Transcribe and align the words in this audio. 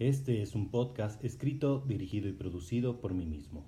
Este 0.00 0.40
es 0.40 0.54
un 0.54 0.70
podcast 0.70 1.22
escrito, 1.26 1.84
dirigido 1.86 2.26
y 2.26 2.32
producido 2.32 3.02
por 3.02 3.12
mí 3.12 3.26
mismo. 3.26 3.66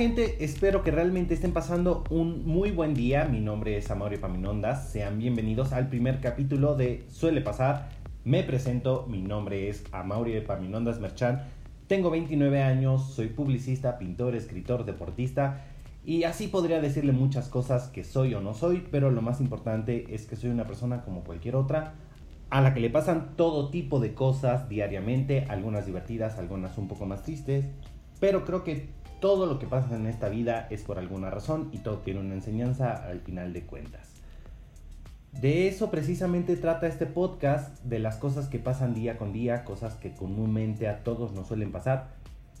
Gente, 0.00 0.42
espero 0.42 0.82
que 0.82 0.90
realmente 0.90 1.34
estén 1.34 1.52
pasando 1.52 2.04
un 2.08 2.46
muy 2.46 2.70
buen 2.70 2.94
día. 2.94 3.26
Mi 3.26 3.38
nombre 3.38 3.76
es 3.76 3.90
Amaury 3.90 4.16
Paminondas. 4.16 4.88
Sean 4.88 5.18
bienvenidos 5.18 5.74
al 5.74 5.90
primer 5.90 6.22
capítulo 6.22 6.74
de 6.74 7.04
Suele 7.10 7.42
Pasar. 7.42 7.90
Me 8.24 8.42
presento, 8.42 9.04
mi 9.10 9.20
nombre 9.20 9.68
es 9.68 9.84
Amaury 9.92 10.40
Paminondas 10.40 11.00
Merchan. 11.00 11.42
Tengo 11.86 12.08
29 12.08 12.62
años, 12.62 13.12
soy 13.12 13.28
publicista, 13.28 13.98
pintor, 13.98 14.34
escritor, 14.36 14.86
deportista 14.86 15.66
y 16.02 16.24
así 16.24 16.48
podría 16.48 16.80
decirle 16.80 17.12
muchas 17.12 17.50
cosas 17.50 17.88
que 17.88 18.02
soy 18.02 18.32
o 18.32 18.40
no 18.40 18.54
soy, 18.54 18.88
pero 18.90 19.10
lo 19.10 19.20
más 19.20 19.38
importante 19.42 20.14
es 20.14 20.24
que 20.24 20.34
soy 20.34 20.48
una 20.48 20.66
persona 20.66 21.02
como 21.02 21.24
cualquier 21.24 21.56
otra, 21.56 21.92
a 22.48 22.62
la 22.62 22.72
que 22.72 22.80
le 22.80 22.88
pasan 22.88 23.36
todo 23.36 23.68
tipo 23.68 24.00
de 24.00 24.14
cosas 24.14 24.66
diariamente, 24.70 25.44
algunas 25.50 25.84
divertidas, 25.84 26.38
algunas 26.38 26.78
un 26.78 26.88
poco 26.88 27.04
más 27.04 27.22
tristes, 27.22 27.66
pero 28.18 28.46
creo 28.46 28.64
que 28.64 28.98
todo 29.20 29.46
lo 29.46 29.58
que 29.58 29.66
pasa 29.66 29.94
en 29.94 30.06
esta 30.06 30.28
vida 30.28 30.66
es 30.70 30.82
por 30.82 30.98
alguna 30.98 31.30
razón 31.30 31.68
y 31.72 31.78
todo 31.78 31.98
tiene 31.98 32.20
una 32.20 32.34
enseñanza 32.34 32.94
al 32.94 33.20
final 33.20 33.52
de 33.52 33.62
cuentas. 33.62 34.08
De 35.40 35.68
eso 35.68 35.90
precisamente 35.90 36.56
trata 36.56 36.88
este 36.88 37.06
podcast, 37.06 37.82
de 37.84 38.00
las 38.00 38.16
cosas 38.16 38.48
que 38.48 38.58
pasan 38.58 38.94
día 38.94 39.16
con 39.16 39.32
día, 39.32 39.64
cosas 39.64 39.94
que 39.94 40.12
comúnmente 40.12 40.88
a 40.88 41.04
todos 41.04 41.32
nos 41.32 41.46
suelen 41.46 41.70
pasar, 41.70 42.08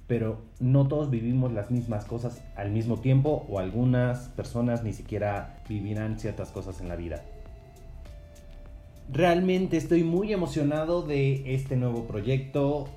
pero 0.06 0.42
no 0.60 0.86
todos 0.86 1.10
vivimos 1.10 1.52
las 1.52 1.70
mismas 1.70 2.04
cosas 2.04 2.42
al 2.56 2.70
mismo 2.70 2.98
tiempo 2.98 3.44
o 3.48 3.58
algunas 3.58 4.28
personas 4.28 4.84
ni 4.84 4.92
siquiera 4.92 5.58
vivirán 5.68 6.20
ciertas 6.20 6.50
cosas 6.50 6.80
en 6.80 6.88
la 6.88 6.96
vida. 6.96 7.22
Realmente 9.12 9.76
estoy 9.76 10.04
muy 10.04 10.32
emocionado 10.32 11.02
de 11.02 11.54
este 11.54 11.74
nuevo 11.74 12.04
proyecto, 12.04 12.88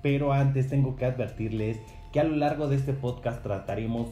pero 0.00 0.32
antes 0.32 0.68
tengo 0.68 0.94
que 0.94 1.04
advertirles 1.04 1.78
que 2.12 2.20
a 2.20 2.24
lo 2.24 2.36
largo 2.36 2.68
de 2.68 2.76
este 2.76 2.92
podcast 2.92 3.42
trataremos 3.42 4.10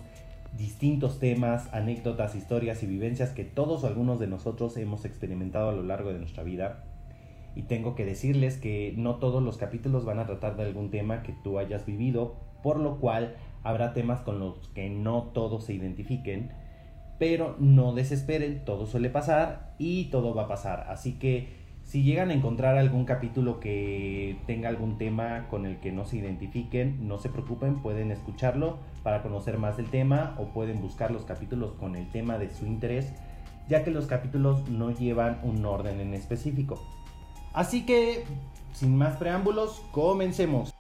distintos 0.56 1.18
temas, 1.20 1.72
anécdotas, 1.72 2.34
historias 2.34 2.82
y 2.82 2.86
vivencias 2.86 3.30
que 3.30 3.44
todos 3.44 3.84
o 3.84 3.86
algunos 3.86 4.18
de 4.18 4.26
nosotros 4.26 4.76
hemos 4.78 5.04
experimentado 5.04 5.68
a 5.68 5.72
lo 5.72 5.82
largo 5.82 6.12
de 6.12 6.18
nuestra 6.18 6.42
vida. 6.42 6.84
Y 7.54 7.62
tengo 7.62 7.94
que 7.94 8.06
decirles 8.06 8.56
que 8.56 8.94
no 8.96 9.16
todos 9.16 9.42
los 9.42 9.58
capítulos 9.58 10.04
van 10.04 10.18
a 10.18 10.26
tratar 10.26 10.56
de 10.56 10.62
algún 10.64 10.90
tema 10.90 11.22
que 11.22 11.34
tú 11.44 11.58
hayas 11.58 11.84
vivido, 11.84 12.36
por 12.62 12.80
lo 12.80 12.98
cual 12.98 13.36
habrá 13.62 13.92
temas 13.92 14.20
con 14.20 14.38
los 14.38 14.68
que 14.68 14.88
no 14.88 15.30
todos 15.34 15.64
se 15.64 15.74
identifiquen, 15.74 16.52
pero 17.18 17.54
no 17.58 17.92
desesperen, 17.92 18.64
todo 18.64 18.86
suele 18.86 19.10
pasar 19.10 19.74
y 19.78 20.04
todo 20.06 20.34
va 20.34 20.44
a 20.44 20.48
pasar. 20.48 20.86
Así 20.88 21.18
que 21.18 21.59
si 21.90 22.04
llegan 22.04 22.30
a 22.30 22.34
encontrar 22.34 22.76
algún 22.76 23.04
capítulo 23.04 23.58
que 23.58 24.36
tenga 24.46 24.68
algún 24.68 24.96
tema 24.96 25.48
con 25.50 25.66
el 25.66 25.80
que 25.80 25.90
no 25.90 26.04
se 26.04 26.18
identifiquen, 26.18 27.08
no 27.08 27.18
se 27.18 27.30
preocupen, 27.30 27.82
pueden 27.82 28.12
escucharlo 28.12 28.78
para 29.02 29.22
conocer 29.22 29.58
más 29.58 29.76
del 29.76 29.90
tema 29.90 30.36
o 30.38 30.44
pueden 30.52 30.80
buscar 30.80 31.10
los 31.10 31.24
capítulos 31.24 31.72
con 31.80 31.96
el 31.96 32.08
tema 32.12 32.38
de 32.38 32.48
su 32.48 32.64
interés, 32.64 33.12
ya 33.68 33.82
que 33.82 33.90
los 33.90 34.06
capítulos 34.06 34.68
no 34.68 34.92
llevan 34.92 35.40
un 35.42 35.64
orden 35.64 35.98
en 35.98 36.14
específico. 36.14 36.80
Así 37.54 37.84
que, 37.84 38.22
sin 38.72 38.96
más 38.96 39.16
preámbulos, 39.16 39.82
comencemos. 39.90 40.72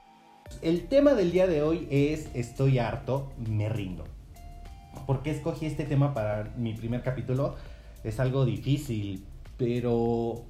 El 0.62 0.86
tema 0.86 1.14
del 1.14 1.32
día 1.32 1.48
de 1.48 1.62
hoy 1.62 1.88
es 1.90 2.30
Estoy 2.36 2.78
harto, 2.78 3.32
me 3.48 3.68
rindo. 3.68 4.04
¿Por 5.08 5.24
qué 5.24 5.32
escogí 5.32 5.66
este 5.66 5.82
tema 5.82 6.14
para 6.14 6.52
mi 6.56 6.72
primer 6.72 7.02
capítulo? 7.02 7.56
Es 8.04 8.20
algo 8.20 8.44
difícil, 8.44 9.24
pero 9.56 10.44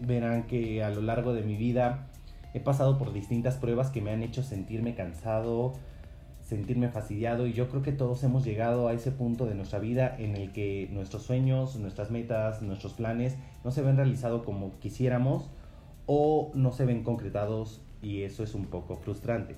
verán 0.00 0.44
que 0.44 0.82
a 0.82 0.90
lo 0.90 1.02
largo 1.02 1.32
de 1.34 1.42
mi 1.42 1.56
vida 1.56 2.08
he 2.54 2.60
pasado 2.60 2.98
por 2.98 3.12
distintas 3.12 3.56
pruebas 3.56 3.90
que 3.90 4.00
me 4.00 4.10
han 4.10 4.22
hecho 4.22 4.42
sentirme 4.42 4.94
cansado, 4.94 5.74
sentirme 6.42 6.88
fastidiado 6.88 7.46
y 7.46 7.52
yo 7.52 7.68
creo 7.68 7.82
que 7.82 7.92
todos 7.92 8.22
hemos 8.24 8.44
llegado 8.44 8.88
a 8.88 8.94
ese 8.94 9.10
punto 9.10 9.44
de 9.44 9.54
nuestra 9.54 9.78
vida 9.78 10.16
en 10.18 10.34
el 10.34 10.52
que 10.52 10.88
nuestros 10.90 11.22
sueños, 11.22 11.76
nuestras 11.76 12.10
metas, 12.10 12.62
nuestros 12.62 12.94
planes 12.94 13.36
no 13.64 13.70
se 13.70 13.82
ven 13.82 13.96
realizados 13.96 14.44
como 14.44 14.78
quisiéramos 14.78 15.50
o 16.06 16.50
no 16.54 16.72
se 16.72 16.86
ven 16.86 17.02
concretados 17.02 17.82
y 18.00 18.22
eso 18.22 18.42
es 18.42 18.54
un 18.54 18.64
poco 18.64 18.96
frustrante. 18.96 19.56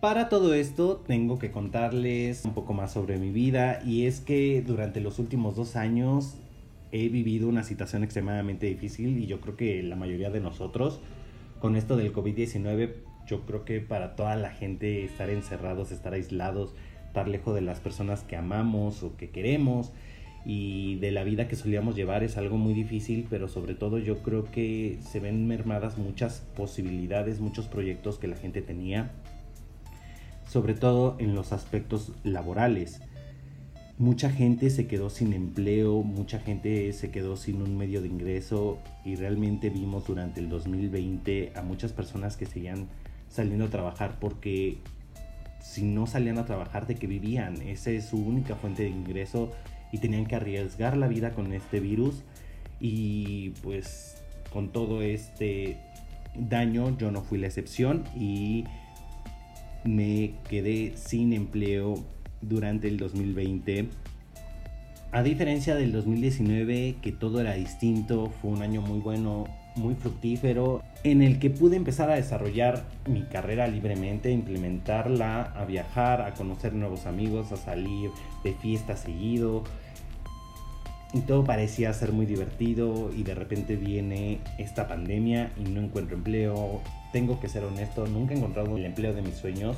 Para 0.00 0.30
todo 0.30 0.54
esto 0.54 0.96
tengo 0.96 1.38
que 1.38 1.50
contarles 1.50 2.44
un 2.44 2.54
poco 2.54 2.72
más 2.72 2.92
sobre 2.92 3.18
mi 3.18 3.30
vida 3.30 3.82
y 3.84 4.06
es 4.06 4.20
que 4.20 4.62
durante 4.62 5.00
los 5.00 5.18
últimos 5.18 5.56
dos 5.56 5.76
años 5.76 6.36
he 6.92 7.08
vivido 7.08 7.48
una 7.48 7.62
situación 7.62 8.04
extremadamente 8.04 8.66
difícil 8.66 9.18
y 9.18 9.26
yo 9.26 9.40
creo 9.40 9.56
que 9.56 9.82
la 9.82 9.96
mayoría 9.96 10.30
de 10.30 10.40
nosotros 10.40 11.00
con 11.60 11.76
esto 11.76 11.96
del 11.96 12.12
COVID-19, 12.12 12.94
yo 13.26 13.42
creo 13.42 13.64
que 13.64 13.80
para 13.80 14.16
toda 14.16 14.34
la 14.34 14.50
gente 14.50 15.04
estar 15.04 15.28
encerrados, 15.28 15.92
estar 15.92 16.14
aislados, 16.14 16.74
estar 17.06 17.28
lejos 17.28 17.54
de 17.54 17.60
las 17.60 17.80
personas 17.80 18.22
que 18.22 18.34
amamos 18.34 19.02
o 19.02 19.16
que 19.16 19.30
queremos 19.30 19.92
y 20.46 20.96
de 20.96 21.10
la 21.10 21.22
vida 21.22 21.48
que 21.48 21.56
solíamos 21.56 21.94
llevar 21.96 22.24
es 22.24 22.38
algo 22.38 22.56
muy 22.56 22.72
difícil, 22.72 23.26
pero 23.28 23.46
sobre 23.46 23.74
todo 23.74 23.98
yo 23.98 24.22
creo 24.22 24.50
que 24.50 24.98
se 25.02 25.20
ven 25.20 25.46
mermadas 25.46 25.98
muchas 25.98 26.46
posibilidades, 26.56 27.40
muchos 27.40 27.66
proyectos 27.66 28.18
que 28.18 28.26
la 28.26 28.36
gente 28.36 28.62
tenía, 28.62 29.10
sobre 30.48 30.72
todo 30.72 31.16
en 31.18 31.34
los 31.34 31.52
aspectos 31.52 32.12
laborales 32.24 33.02
mucha 34.00 34.30
gente 34.30 34.70
se 34.70 34.86
quedó 34.86 35.10
sin 35.10 35.34
empleo, 35.34 36.02
mucha 36.02 36.38
gente 36.38 36.90
se 36.94 37.10
quedó 37.10 37.36
sin 37.36 37.60
un 37.60 37.76
medio 37.76 38.00
de 38.00 38.08
ingreso 38.08 38.78
y 39.04 39.14
realmente 39.14 39.68
vimos 39.68 40.06
durante 40.06 40.40
el 40.40 40.48
2020 40.48 41.52
a 41.54 41.60
muchas 41.60 41.92
personas 41.92 42.38
que 42.38 42.46
seguían 42.46 42.88
saliendo 43.28 43.66
a 43.66 43.68
trabajar 43.68 44.16
porque 44.18 44.78
si 45.60 45.82
no 45.82 46.06
salían 46.06 46.38
a 46.38 46.46
trabajar 46.46 46.86
de 46.86 46.94
que 46.94 47.06
vivían, 47.06 47.60
esa 47.60 47.90
es 47.90 48.06
su 48.06 48.16
única 48.16 48.56
fuente 48.56 48.84
de 48.84 48.88
ingreso 48.88 49.52
y 49.92 49.98
tenían 49.98 50.24
que 50.24 50.36
arriesgar 50.36 50.96
la 50.96 51.06
vida 51.06 51.34
con 51.34 51.52
este 51.52 51.78
virus 51.78 52.22
y 52.80 53.50
pues 53.62 54.16
con 54.50 54.70
todo 54.70 55.02
este 55.02 55.76
daño 56.34 56.96
yo 56.96 57.10
no 57.10 57.20
fui 57.20 57.36
la 57.36 57.48
excepción 57.48 58.04
y 58.18 58.64
me 59.84 60.36
quedé 60.48 60.94
sin 60.96 61.34
empleo 61.34 62.02
durante 62.40 62.88
el 62.88 62.96
2020. 62.96 63.88
A 65.12 65.22
diferencia 65.24 65.74
del 65.74 65.90
2019, 65.90 66.96
que 67.02 67.10
todo 67.10 67.40
era 67.40 67.54
distinto, 67.54 68.30
fue 68.40 68.52
un 68.52 68.62
año 68.62 68.80
muy 68.80 69.00
bueno, 69.00 69.46
muy 69.74 69.96
fructífero, 69.96 70.82
en 71.02 71.22
el 71.22 71.40
que 71.40 71.50
pude 71.50 71.74
empezar 71.74 72.10
a 72.10 72.14
desarrollar 72.14 72.84
mi 73.08 73.22
carrera 73.22 73.66
libremente, 73.66 74.30
implementarla, 74.30 75.42
a 75.42 75.64
viajar, 75.64 76.22
a 76.22 76.34
conocer 76.34 76.74
nuevos 76.74 77.06
amigos, 77.06 77.50
a 77.50 77.56
salir 77.56 78.10
de 78.44 78.54
fiesta 78.54 78.96
seguido. 78.96 79.64
Y 81.12 81.22
todo 81.22 81.42
parecía 81.42 81.92
ser 81.92 82.12
muy 82.12 82.24
divertido 82.24 83.10
y 83.12 83.24
de 83.24 83.34
repente 83.34 83.74
viene 83.74 84.38
esta 84.58 84.86
pandemia 84.86 85.50
y 85.58 85.68
no 85.68 85.80
encuentro 85.80 86.16
empleo. 86.16 86.82
Tengo 87.12 87.40
que 87.40 87.48
ser 87.48 87.64
honesto, 87.64 88.06
nunca 88.06 88.34
he 88.34 88.36
encontrado 88.36 88.76
el 88.76 88.84
empleo 88.84 89.12
de 89.12 89.22
mis 89.22 89.34
sueños 89.34 89.76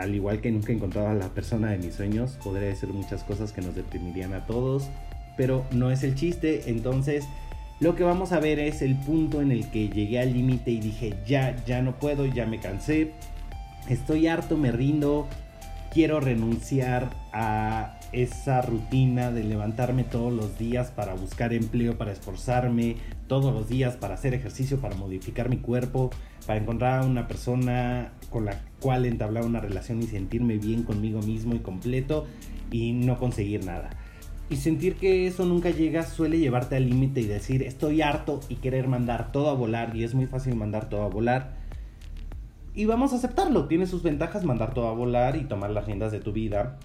al 0.00 0.14
igual 0.14 0.40
que 0.40 0.50
nunca 0.50 0.72
encontraba 0.72 1.12
a 1.12 1.14
la 1.14 1.28
persona 1.28 1.70
de 1.70 1.78
mis 1.78 1.94
sueños, 1.94 2.38
podría 2.42 2.68
decir 2.68 2.90
muchas 2.90 3.24
cosas 3.24 3.52
que 3.52 3.62
nos 3.62 3.74
deprimirían 3.74 4.32
a 4.34 4.46
todos, 4.46 4.88
pero 5.36 5.64
no 5.72 5.90
es 5.90 6.02
el 6.02 6.14
chiste, 6.14 6.64
entonces 6.66 7.24
lo 7.80 7.94
que 7.94 8.04
vamos 8.04 8.32
a 8.32 8.40
ver 8.40 8.58
es 8.58 8.82
el 8.82 8.96
punto 8.96 9.42
en 9.42 9.52
el 9.52 9.70
que 9.70 9.88
llegué 9.88 10.20
al 10.20 10.32
límite 10.32 10.70
y 10.70 10.80
dije, 10.80 11.14
ya, 11.26 11.56
ya 11.66 11.82
no 11.82 11.98
puedo, 11.98 12.26
ya 12.26 12.46
me 12.46 12.58
cansé, 12.58 13.12
estoy 13.88 14.26
harto, 14.26 14.56
me 14.56 14.72
rindo, 14.72 15.26
quiero 15.92 16.20
renunciar 16.20 17.10
a 17.32 17.95
esa 18.12 18.62
rutina 18.62 19.30
de 19.30 19.44
levantarme 19.44 20.04
todos 20.04 20.32
los 20.32 20.58
días 20.58 20.90
para 20.90 21.14
buscar 21.14 21.52
empleo, 21.52 21.98
para 21.98 22.12
esforzarme 22.12 22.96
todos 23.26 23.52
los 23.52 23.68
días, 23.68 23.96
para 23.96 24.14
hacer 24.14 24.34
ejercicio, 24.34 24.80
para 24.80 24.96
modificar 24.96 25.48
mi 25.48 25.58
cuerpo, 25.58 26.10
para 26.46 26.60
encontrar 26.60 27.02
a 27.02 27.06
una 27.06 27.28
persona 27.28 28.12
con 28.30 28.44
la 28.44 28.60
cual 28.80 29.04
entablar 29.04 29.44
una 29.44 29.60
relación 29.60 30.02
y 30.02 30.06
sentirme 30.06 30.58
bien 30.58 30.82
conmigo 30.82 31.20
mismo 31.20 31.54
y 31.54 31.58
completo 31.58 32.26
y 32.70 32.92
no 32.92 33.18
conseguir 33.18 33.64
nada. 33.64 33.90
Y 34.48 34.56
sentir 34.56 34.94
que 34.94 35.26
eso 35.26 35.44
nunca 35.44 35.70
llega 35.70 36.04
suele 36.04 36.38
llevarte 36.38 36.76
al 36.76 36.88
límite 36.88 37.20
y 37.20 37.26
decir 37.26 37.62
estoy 37.64 38.00
harto 38.00 38.40
y 38.48 38.56
querer 38.56 38.86
mandar 38.86 39.32
todo 39.32 39.50
a 39.50 39.54
volar 39.54 39.96
y 39.96 40.04
es 40.04 40.14
muy 40.14 40.26
fácil 40.26 40.54
mandar 40.54 40.88
todo 40.88 41.02
a 41.02 41.08
volar. 41.08 41.56
Y 42.72 42.84
vamos 42.84 43.12
a 43.12 43.16
aceptarlo, 43.16 43.66
tiene 43.66 43.86
sus 43.86 44.02
ventajas 44.02 44.44
mandar 44.44 44.74
todo 44.74 44.88
a 44.88 44.92
volar 44.92 45.36
y 45.36 45.44
tomar 45.44 45.70
las 45.70 45.86
riendas 45.86 46.12
de 46.12 46.20
tu 46.20 46.32
vida. 46.32 46.78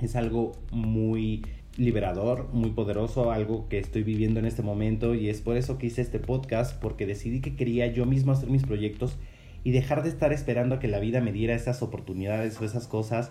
Es 0.00 0.16
algo 0.16 0.52
muy 0.70 1.42
liberador, 1.76 2.48
muy 2.52 2.70
poderoso, 2.70 3.30
algo 3.30 3.68
que 3.68 3.78
estoy 3.78 4.02
viviendo 4.02 4.40
en 4.40 4.46
este 4.46 4.62
momento 4.62 5.14
y 5.14 5.28
es 5.28 5.40
por 5.40 5.56
eso 5.56 5.78
que 5.78 5.86
hice 5.86 6.02
este 6.02 6.18
podcast, 6.18 6.78
porque 6.80 7.06
decidí 7.06 7.40
que 7.40 7.54
quería 7.54 7.86
yo 7.86 8.04
mismo 8.04 8.32
hacer 8.32 8.50
mis 8.50 8.64
proyectos 8.64 9.16
y 9.64 9.70
dejar 9.70 10.02
de 10.02 10.08
estar 10.08 10.32
esperando 10.32 10.76
a 10.76 10.78
que 10.80 10.88
la 10.88 10.98
vida 10.98 11.20
me 11.20 11.32
diera 11.32 11.54
esas 11.54 11.82
oportunidades 11.82 12.60
o 12.60 12.64
esas 12.64 12.86
cosas. 12.86 13.30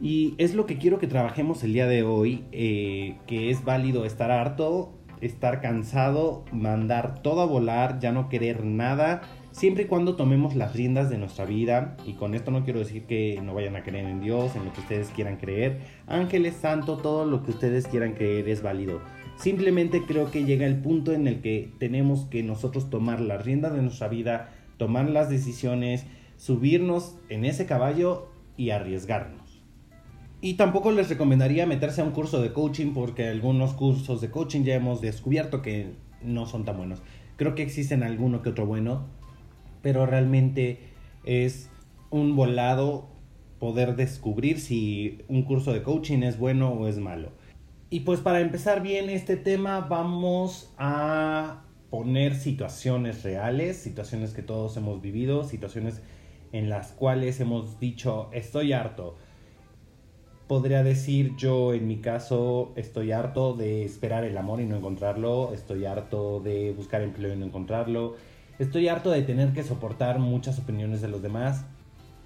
Y 0.00 0.34
es 0.38 0.54
lo 0.54 0.66
que 0.66 0.78
quiero 0.78 0.98
que 0.98 1.06
trabajemos 1.06 1.62
el 1.64 1.72
día 1.72 1.86
de 1.86 2.02
hoy, 2.02 2.44
eh, 2.52 3.16
que 3.26 3.50
es 3.50 3.64
válido 3.64 4.04
estar 4.04 4.30
harto, 4.30 4.92
estar 5.20 5.60
cansado, 5.60 6.44
mandar 6.52 7.22
todo 7.22 7.40
a 7.40 7.46
volar, 7.46 7.98
ya 8.00 8.12
no 8.12 8.28
querer 8.28 8.64
nada, 8.64 9.22
siempre 9.56 9.84
y 9.84 9.86
cuando 9.86 10.16
tomemos 10.16 10.54
las 10.54 10.74
riendas 10.74 11.08
de 11.08 11.16
nuestra 11.16 11.46
vida. 11.46 11.96
Y 12.06 12.12
con 12.12 12.34
esto 12.34 12.50
no 12.50 12.62
quiero 12.62 12.80
decir 12.80 13.04
que 13.04 13.40
no 13.42 13.54
vayan 13.54 13.74
a 13.74 13.82
creer 13.82 14.04
en 14.04 14.20
Dios, 14.20 14.54
en 14.54 14.66
lo 14.66 14.72
que 14.72 14.80
ustedes 14.80 15.08
quieran 15.08 15.38
creer. 15.38 15.80
Ángeles, 16.06 16.56
santo, 16.60 16.98
todo 16.98 17.24
lo 17.24 17.42
que 17.42 17.52
ustedes 17.52 17.86
quieran 17.86 18.12
creer 18.12 18.48
es 18.50 18.62
válido. 18.62 19.00
Simplemente 19.38 20.02
creo 20.06 20.30
que 20.30 20.44
llega 20.44 20.66
el 20.66 20.76
punto 20.76 21.12
en 21.12 21.26
el 21.26 21.40
que 21.40 21.72
tenemos 21.78 22.26
que 22.26 22.42
nosotros 22.42 22.90
tomar 22.90 23.20
las 23.20 23.44
riendas 23.46 23.74
de 23.74 23.80
nuestra 23.80 24.08
vida, 24.08 24.50
tomar 24.76 25.08
las 25.08 25.30
decisiones, 25.30 26.04
subirnos 26.36 27.16
en 27.30 27.46
ese 27.46 27.64
caballo 27.64 28.28
y 28.58 28.70
arriesgarnos. 28.70 29.62
Y 30.42 30.54
tampoco 30.54 30.92
les 30.92 31.08
recomendaría 31.08 31.64
meterse 31.64 32.02
a 32.02 32.04
un 32.04 32.10
curso 32.10 32.42
de 32.42 32.52
coaching 32.52 32.92
porque 32.92 33.26
algunos 33.26 33.72
cursos 33.72 34.20
de 34.20 34.30
coaching 34.30 34.64
ya 34.64 34.74
hemos 34.74 35.00
descubierto 35.00 35.62
que 35.62 35.92
no 36.22 36.44
son 36.44 36.66
tan 36.66 36.76
buenos. 36.76 37.00
Creo 37.36 37.54
que 37.54 37.62
existen 37.62 38.02
alguno 38.02 38.42
que 38.42 38.50
otro 38.50 38.66
bueno, 38.66 39.06
pero 39.86 40.04
realmente 40.04 40.80
es 41.22 41.70
un 42.10 42.34
volado 42.34 43.06
poder 43.60 43.94
descubrir 43.94 44.58
si 44.58 45.22
un 45.28 45.44
curso 45.44 45.72
de 45.72 45.84
coaching 45.84 46.24
es 46.24 46.40
bueno 46.40 46.72
o 46.72 46.88
es 46.88 46.98
malo. 46.98 47.30
Y 47.88 48.00
pues 48.00 48.18
para 48.18 48.40
empezar 48.40 48.82
bien 48.82 49.08
este 49.08 49.36
tema 49.36 49.82
vamos 49.82 50.74
a 50.76 51.62
poner 51.88 52.34
situaciones 52.34 53.22
reales, 53.22 53.76
situaciones 53.76 54.32
que 54.32 54.42
todos 54.42 54.76
hemos 54.76 55.00
vivido, 55.00 55.44
situaciones 55.44 56.02
en 56.50 56.68
las 56.68 56.90
cuales 56.90 57.38
hemos 57.38 57.78
dicho 57.78 58.28
estoy 58.32 58.72
harto 58.72 59.14
podría 60.46 60.82
decir 60.82 61.34
yo 61.36 61.74
en 61.74 61.86
mi 61.86 61.96
caso 61.98 62.72
estoy 62.76 63.12
harto 63.12 63.54
de 63.54 63.84
esperar 63.84 64.24
el 64.24 64.36
amor 64.36 64.60
y 64.60 64.66
no 64.66 64.76
encontrarlo, 64.76 65.52
estoy 65.52 65.84
harto 65.86 66.40
de 66.40 66.72
buscar 66.72 67.02
empleo 67.02 67.32
y 67.32 67.36
no 67.36 67.46
encontrarlo, 67.46 68.14
estoy 68.58 68.88
harto 68.88 69.10
de 69.10 69.22
tener 69.22 69.52
que 69.52 69.62
soportar 69.62 70.18
muchas 70.18 70.58
opiniones 70.58 71.00
de 71.00 71.08
los 71.08 71.22
demás 71.22 71.64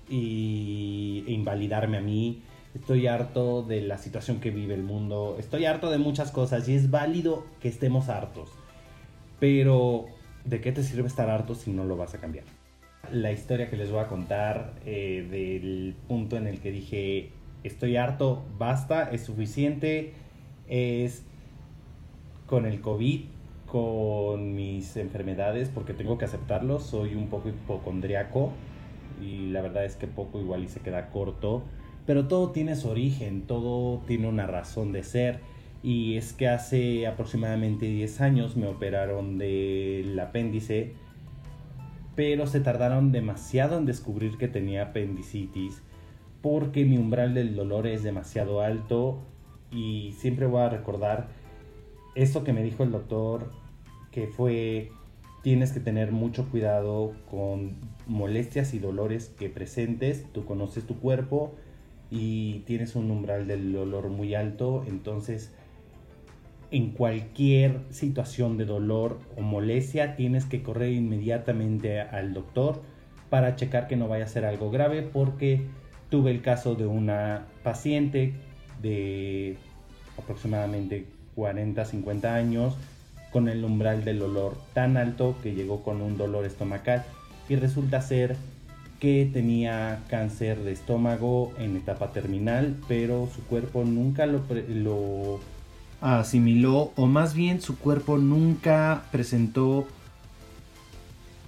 y, 0.09 1.25
e 1.27 1.33
invalidarme 1.33 1.99
a 1.99 2.01
mí, 2.01 2.43
estoy 2.75 3.07
harto 3.07 3.63
de 3.63 3.83
la 3.83 3.99
situación 3.99 4.41
que 4.41 4.51
vive 4.51 4.75
el 4.75 4.83
mundo, 4.83 5.37
estoy 5.39 5.65
harto 5.65 5.91
de 5.91 5.99
muchas 5.99 6.31
cosas 6.31 6.69
y 6.69 6.75
es 6.75 6.91
válido 6.91 7.45
que 7.61 7.69
estemos 7.69 8.09
hartos, 8.09 8.51
pero 9.39 10.07
¿de 10.45 10.61
qué 10.61 10.73
te 10.73 10.83
sirve 10.83 11.09
estar 11.09 11.31
harto 11.31 11.55
si 11.55 11.73
no 11.73 11.85
lo 11.85 11.97
vas 11.97 12.15
a 12.15 12.19
cambiar? 12.19 12.45
La 13.13 13.33
historia 13.33 13.71
que 13.71 13.77
les 13.77 13.91
voy 13.91 14.01
a 14.01 14.07
contar 14.07 14.75
eh, 14.85 15.27
del 15.31 15.95
punto 16.07 16.37
en 16.37 16.47
el 16.47 16.61
que 16.61 16.71
dije 16.71 17.33
estoy 17.65 17.97
harto, 17.97 18.45
basta, 18.59 19.11
es 19.11 19.23
suficiente, 19.25 20.15
es 20.69 21.23
con 22.47 22.67
el 22.67 22.81
COVID, 22.81 23.25
con 23.71 24.55
mis 24.55 24.97
enfermedades, 24.97 25.69
porque 25.69 25.95
tengo 25.95 26.19
que 26.19 26.25
aceptarlo, 26.25 26.81
soy 26.81 27.15
un 27.15 27.29
poco 27.29 27.49
hipocondriaco 27.49 28.53
y 29.21 29.49
la 29.51 29.63
verdad 29.63 29.85
es 29.85 29.97
que 29.97 30.07
poco 30.07 30.41
igual 30.41 30.65
y 30.65 30.69
se 30.69 30.81
queda 30.81 31.11
corto, 31.11 31.63
pero 32.07 32.27
todo 32.27 32.51
tiene 32.51 32.77
su 32.77 32.89
origen, 32.89 33.43
todo 33.43 34.01
tiene 34.07 34.29
una 34.29 34.47
razón 34.47 34.93
de 34.93 35.03
ser. 35.03 35.41
Y 35.83 36.17
es 36.17 36.33
que 36.35 36.49
hace 36.49 37.07
aproximadamente 37.07 37.87
10 37.87 38.21
años 38.21 38.57
me 38.57 38.67
operaron 38.67 39.39
del 39.39 40.19
apéndice, 40.19 40.95
pero 42.17 42.47
se 42.47 42.61
tardaron 42.61 43.13
demasiado 43.13 43.79
en 43.79 43.87
descubrir 43.87 44.37
que 44.37 44.49
tenía 44.49 44.83
apendicitis 44.83 45.83
porque 46.43 46.85
mi 46.85 46.97
umbral 46.97 47.35
del 47.35 47.55
dolor 47.55 47.87
es 47.87 48.03
demasiado 48.03 48.61
alto. 48.61 49.19
Y 49.71 50.13
siempre 50.19 50.47
voy 50.47 50.63
a 50.63 50.69
recordar 50.69 51.29
esto 52.15 52.43
que 52.45 52.53
me 52.53 52.63
dijo 52.63 52.83
el 52.83 52.91
doctor, 52.91 53.51
que 54.11 54.27
fue 54.27 54.91
tienes 55.43 55.73
que 55.73 55.81
tener 55.81 56.13
mucho 56.13 56.51
cuidado 56.51 57.15
con 57.31 57.77
molestias 58.07 58.75
y 58.75 58.79
dolores 58.79 59.33
que 59.39 59.49
presentes, 59.49 60.27
tú 60.33 60.45
conoces 60.45 60.87
tu 60.87 60.99
cuerpo 60.99 61.55
y 62.11 62.61
tienes 62.61 62.95
un 62.95 63.11
umbral 63.11 63.47
del 63.47 63.73
dolor 63.73 64.11
muy 64.11 64.35
alto, 64.35 64.85
entonces 64.87 65.53
en 66.71 66.91
cualquier 66.91 67.81
situación 67.91 68.59
de 68.59 68.65
dolor 68.65 69.19
o 69.37 69.41
molestia 69.41 70.15
tienes 70.15 70.45
que 70.45 70.63
correr 70.63 70.93
inmediatamente 70.93 72.01
al 72.01 72.35
doctor 72.35 72.83
para 73.31 73.57
checar 73.57 73.89
que 73.89 73.97
no 73.97 74.09
vaya 74.09 74.25
a 74.25 74.29
ser 74.29 74.45
algo 74.45 74.71
grave 74.71 75.03
porque 75.03 75.67
Tuve 76.11 76.33
el 76.33 76.43
caso 76.43 76.75
de 76.75 76.87
una 76.87 77.47
paciente 77.63 78.35
de 78.83 79.57
aproximadamente 80.19 81.07
40, 81.37 81.85
50 81.85 82.35
años 82.35 82.77
con 83.33 83.49
el 83.49 83.65
umbral 83.65 84.05
del 84.05 84.19
dolor 84.19 84.57
tan 84.73 84.97
alto 84.97 85.37
que 85.43 85.55
llegó 85.55 85.83
con 85.83 86.03
un 86.03 86.17
dolor 86.17 86.45
estomacal 86.45 87.05
y 87.49 87.57
resulta 87.57 88.01
ser 88.01 88.37
que 88.99 89.29
tenía 89.33 90.03
cáncer 90.09 90.59
de 90.63 90.73
estómago 90.73 91.53
en 91.59 91.77
etapa 91.77 92.13
terminal, 92.13 92.77
pero 92.87 93.29
su 93.35 93.43
cuerpo 93.45 93.85
nunca 93.85 94.27
lo, 94.27 94.43
lo 94.69 95.41
asimiló 96.01 96.93
o 96.97 97.07
más 97.07 97.35
bien 97.35 97.61
su 97.61 97.79
cuerpo 97.79 98.19
nunca 98.19 99.05
presentó 99.11 99.87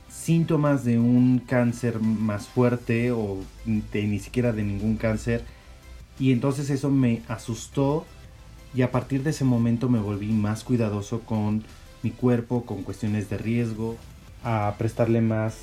síntomas 0.08 0.84
de 0.84 0.98
un 0.98 1.40
cáncer 1.40 2.00
más 2.00 2.46
fuerte 2.46 3.10
o 3.10 3.38
de, 3.64 4.06
ni 4.06 4.18
siquiera 4.18 4.52
de 4.52 4.62
ningún 4.62 4.96
cáncer. 4.96 5.44
Y 6.18 6.32
entonces 6.32 6.70
eso 6.70 6.90
me 6.90 7.22
asustó 7.28 8.06
y 8.74 8.82
a 8.82 8.90
partir 8.90 9.22
de 9.22 9.30
ese 9.30 9.44
momento 9.44 9.88
me 9.88 9.98
volví 9.98 10.32
más 10.32 10.64
cuidadoso 10.64 11.20
con 11.20 11.62
mi 12.02 12.10
cuerpo, 12.10 12.64
con 12.64 12.82
cuestiones 12.82 13.28
de 13.30 13.38
riesgo, 13.38 13.96
a 14.44 14.74
prestarle 14.78 15.20
más 15.20 15.56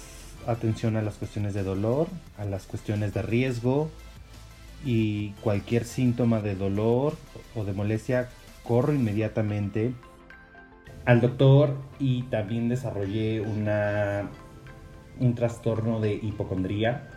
atención 0.47 0.95
a 0.95 1.01
las 1.01 1.15
cuestiones 1.15 1.53
de 1.53 1.63
dolor, 1.63 2.07
a 2.37 2.45
las 2.45 2.65
cuestiones 2.65 3.13
de 3.13 3.21
riesgo. 3.21 3.89
Y 4.85 5.31
cualquier 5.41 5.83
síntoma 5.83 6.39
de 6.39 6.55
dolor 6.55 7.17
o 7.53 7.65
de 7.65 7.73
molestia 7.73 8.29
corro 8.63 8.93
inmediatamente 8.93 9.93
al 11.05 11.21
doctor 11.21 11.75
y 11.99 12.23
también 12.23 12.69
desarrollé 12.69 13.41
una 13.41 14.29
un 15.19 15.35
trastorno 15.35 15.99
de 15.99 16.13
hipocondría 16.13 17.09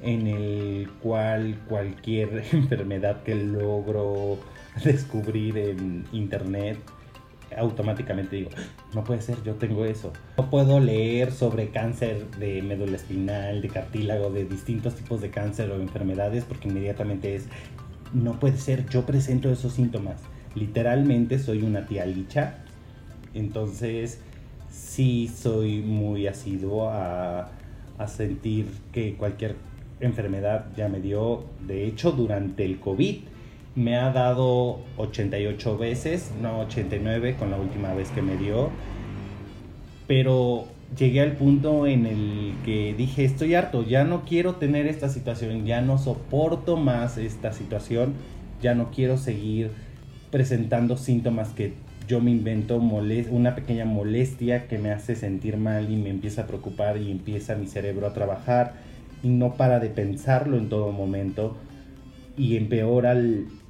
en 0.00 0.26
el 0.28 0.90
cual 1.02 1.58
cualquier 1.68 2.44
enfermedad 2.52 3.22
que 3.22 3.34
logro 3.34 4.38
descubrir 4.84 5.58
en 5.58 6.04
internet 6.12 6.78
automáticamente 7.56 8.36
digo, 8.36 8.50
no 8.94 9.04
puede 9.04 9.22
ser, 9.22 9.42
yo 9.42 9.54
tengo 9.54 9.84
eso. 9.84 10.12
No 10.36 10.50
puedo 10.50 10.80
leer 10.80 11.32
sobre 11.32 11.70
cáncer 11.70 12.30
de 12.38 12.62
médula 12.62 12.96
espinal, 12.96 13.62
de 13.62 13.68
cartílago, 13.68 14.30
de 14.30 14.44
distintos 14.44 14.94
tipos 14.94 15.20
de 15.20 15.30
cáncer 15.30 15.70
o 15.70 15.80
enfermedades 15.80 16.44
porque 16.44 16.68
inmediatamente 16.68 17.34
es, 17.34 17.46
no 18.12 18.38
puede 18.38 18.58
ser, 18.58 18.88
yo 18.88 19.06
presento 19.06 19.50
esos 19.50 19.72
síntomas. 19.72 20.20
Literalmente 20.54 21.38
soy 21.38 21.62
una 21.62 21.86
tía 21.86 22.06
licha. 22.06 22.58
Entonces, 23.34 24.20
sí 24.70 25.28
soy 25.28 25.80
muy 25.80 26.26
asiduo 26.26 26.90
a, 26.90 27.52
sentir 28.06 28.66
que 28.92 29.14
cualquier 29.14 29.56
enfermedad 29.98 30.66
ya 30.76 30.88
me 30.88 31.00
dio. 31.00 31.44
De 31.66 31.84
hecho, 31.84 32.12
durante 32.12 32.64
el 32.64 32.78
COVID 32.78 33.18
me 33.78 33.96
ha 33.96 34.10
dado 34.10 34.80
88 34.96 35.78
veces, 35.78 36.32
no 36.42 36.58
89 36.62 37.36
con 37.38 37.52
la 37.52 37.58
última 37.58 37.94
vez 37.94 38.10
que 38.10 38.22
me 38.22 38.36
dio. 38.36 38.70
Pero 40.08 40.66
llegué 40.98 41.20
al 41.20 41.32
punto 41.32 41.86
en 41.86 42.06
el 42.06 42.54
que 42.64 42.92
dije, 42.98 43.24
estoy 43.24 43.54
harto, 43.54 43.86
ya 43.86 44.02
no 44.02 44.24
quiero 44.24 44.56
tener 44.56 44.88
esta 44.88 45.08
situación, 45.08 45.64
ya 45.64 45.80
no 45.80 45.96
soporto 45.96 46.76
más 46.76 47.18
esta 47.18 47.52
situación, 47.52 48.14
ya 48.60 48.74
no 48.74 48.90
quiero 48.90 49.16
seguir 49.16 49.70
presentando 50.32 50.96
síntomas 50.96 51.50
que 51.50 51.74
yo 52.08 52.20
me 52.20 52.32
invento 52.32 52.78
una 52.78 53.54
pequeña 53.54 53.84
molestia 53.84 54.66
que 54.66 54.78
me 54.78 54.90
hace 54.90 55.14
sentir 55.14 55.56
mal 55.56 55.88
y 55.92 55.96
me 55.96 56.10
empieza 56.10 56.42
a 56.42 56.46
preocupar 56.48 56.96
y 56.96 57.12
empieza 57.12 57.54
mi 57.54 57.68
cerebro 57.68 58.08
a 58.08 58.12
trabajar 58.12 58.72
y 59.22 59.28
no 59.28 59.54
para 59.54 59.78
de 59.78 59.90
pensarlo 59.90 60.56
en 60.56 60.68
todo 60.68 60.90
momento 60.90 61.54
y 62.38 62.56
empeora 62.56 63.20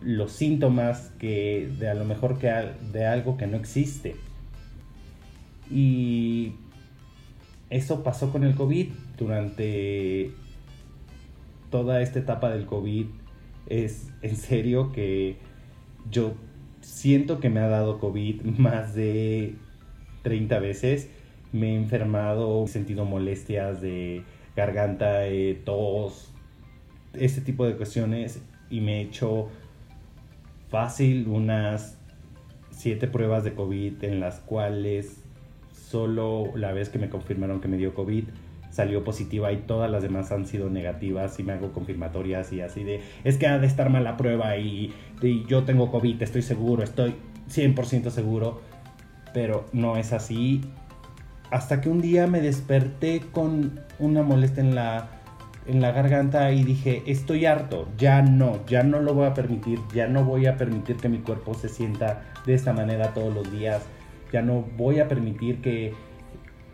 los 0.03 0.31
síntomas 0.31 1.11
que 1.19 1.71
de 1.79 1.89
a 1.89 1.95
lo 1.95 2.05
mejor 2.05 2.39
que 2.39 2.53
de 2.93 3.07
algo 3.07 3.39
que 3.39 3.47
no 3.47 3.57
existe. 3.57 4.15
Y 5.71 6.53
eso 7.71 8.05
pasó 8.05 8.31
con 8.31 8.45
el 8.45 8.55
COVID 8.55 8.89
durante 9.17 10.33
toda 11.71 12.03
esta 12.03 12.19
etapa 12.19 12.51
del 12.51 12.67
COVID. 12.67 13.07
Es 13.67 14.11
en 14.21 14.37
serio 14.37 14.93
que 14.93 15.39
yo 16.11 16.35
siento 16.83 17.41
que 17.41 17.49
me 17.49 17.61
ha 17.61 17.69
dado 17.69 17.99
COVID 17.99 18.43
más 18.59 18.95
de 18.95 19.55
30 20.23 20.59
veces. 20.59 21.09
Me 21.53 21.73
he 21.73 21.77
enfermado, 21.77 22.63
he 22.63 22.69
sentido 22.69 23.07
molestias 23.07 23.81
de 23.81 24.25
garganta, 24.55 25.27
eh, 25.27 25.59
tos, 25.65 26.35
este 27.15 27.41
tipo 27.41 27.65
de 27.65 27.75
cuestiones 27.75 28.43
y 28.71 28.81
me 28.81 28.99
he 28.99 29.01
hecho 29.03 29.49
fácil 30.69 31.27
unas 31.29 31.99
siete 32.71 33.09
pruebas 33.09 33.45
de 33.45 33.55
COVID 33.55 34.05
en 34.05 34.21
las 34.21 34.41
cuales 34.41 35.23
solo 35.73 36.53
la 36.55 36.73
vez 36.73 36.89
que 36.91 36.99
me 36.99 37.09
confirmaron 37.09 37.61
que 37.61 37.69
me 37.69 37.77
dio 37.77 37.95
COVID 37.95 38.25
salió 38.71 39.03
positiva 39.03 39.51
y 39.53 39.57
todas 39.57 39.91
las 39.91 40.03
demás 40.03 40.31
han 40.31 40.47
sido 40.47 40.69
negativas 40.71 41.41
y 41.41 41.43
me 41.43 41.53
hago 41.53 41.73
confirmatorias 41.73 42.53
y 42.53 42.61
así 42.61 42.85
de 42.85 43.01
es 43.25 43.39
que 43.39 43.47
ha 43.47 43.59
de 43.59 43.67
estar 43.67 43.91
mal 43.91 44.05
la 44.05 44.17
prueba 44.17 44.57
y, 44.57 44.93
y 45.23 45.45
yo 45.47 45.65
tengo 45.65 45.91
COVID, 45.91 46.23
estoy 46.23 46.43
seguro, 46.43 46.85
estoy 46.85 47.15
100% 47.51 48.11
seguro, 48.11 48.61
pero 49.33 49.67
no 49.73 49.97
es 49.97 50.13
así. 50.13 50.61
Hasta 51.51 51.81
que 51.81 51.89
un 51.89 52.01
día 52.01 52.27
me 52.27 52.41
desperté 52.41 53.23
con 53.33 53.81
una 53.99 54.23
molestia 54.23 54.63
en 54.63 54.75
la 54.75 55.09
en 55.69 55.83
la 55.83 55.93
garganta 55.93 56.51
y 56.51 56.65
dije, 56.65 57.03
estoy 57.07 57.45
harto, 57.45 57.89
ya 57.99 58.23
no, 58.23 58.65
ya 58.67 58.83
no 58.83 59.01
lo 59.01 59.15
voy 59.15 59.27
a 59.27 59.35
permitir, 59.35 59.79
ya 59.95 60.09
no 60.09 60.25
voy 60.25 60.47
a 60.47 60.57
permitir 60.57 60.97
que 60.97 61.11
mi 61.11 61.19
cuerpo 61.19 61.55
se 61.55 61.69
sienta 61.69 62.23
de 62.47 62.55
esta 62.55 62.73
manera 62.73 63.13
todos 63.13 63.33
los 63.33 63.53
días, 63.53 63.83
ya 64.33 64.41
no 64.41 64.65
voy 64.77 64.99
a 64.99 65.09
permitir 65.09 65.61
que 65.61 65.93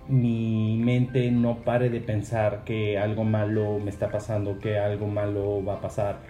mi 0.08 0.76
mente 0.78 1.30
no 1.30 1.58
pare 1.64 1.90
de 1.90 2.00
pensar 2.00 2.62
que 2.64 2.98
algo 2.98 3.24
malo 3.24 3.78
me 3.78 3.90
está 3.90 4.10
pasando, 4.10 4.58
que 4.58 4.78
algo 4.78 5.08
malo 5.08 5.64
va 5.64 5.74
a 5.74 5.80
pasar. 5.80 6.20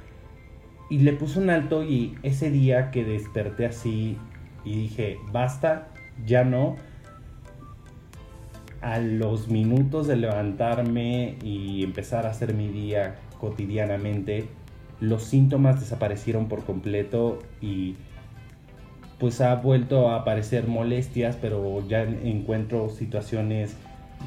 Y 0.89 0.99
le 0.99 1.13
puse 1.13 1.41
un 1.41 1.51
alto 1.51 1.83
y 1.83 2.17
ese 2.23 2.51
día 2.51 2.91
que 2.91 3.05
desperté 3.05 3.67
así 3.67 4.17
y 4.65 4.77
dije, 4.77 5.19
basta, 5.33 5.89
ya 6.25 6.45
no, 6.45 6.77
a 8.85 8.99
los 8.99 9.49
minutos 9.49 10.07
de 10.07 10.17
levantarme 10.17 11.37
y 11.43 11.83
empezar 11.83 12.27
a 12.27 12.31
hacer 12.31 12.53
mi 12.53 12.69
día 12.69 13.15
cotidianamente, 13.41 14.47
los 15.01 15.25
síntomas 15.25 15.81
desaparecieron 15.81 16.49
por 16.49 16.65
completo 16.65 17.43
y 17.63 17.95
pues 19.19 19.41
ha 19.41 19.55
vuelto 19.55 20.11
a 20.11 20.17
aparecer 20.17 20.69
molestias, 20.69 21.37
pero 21.41 21.87
ya 21.89 22.03
encuentro 22.03 22.91
situaciones 22.91 23.75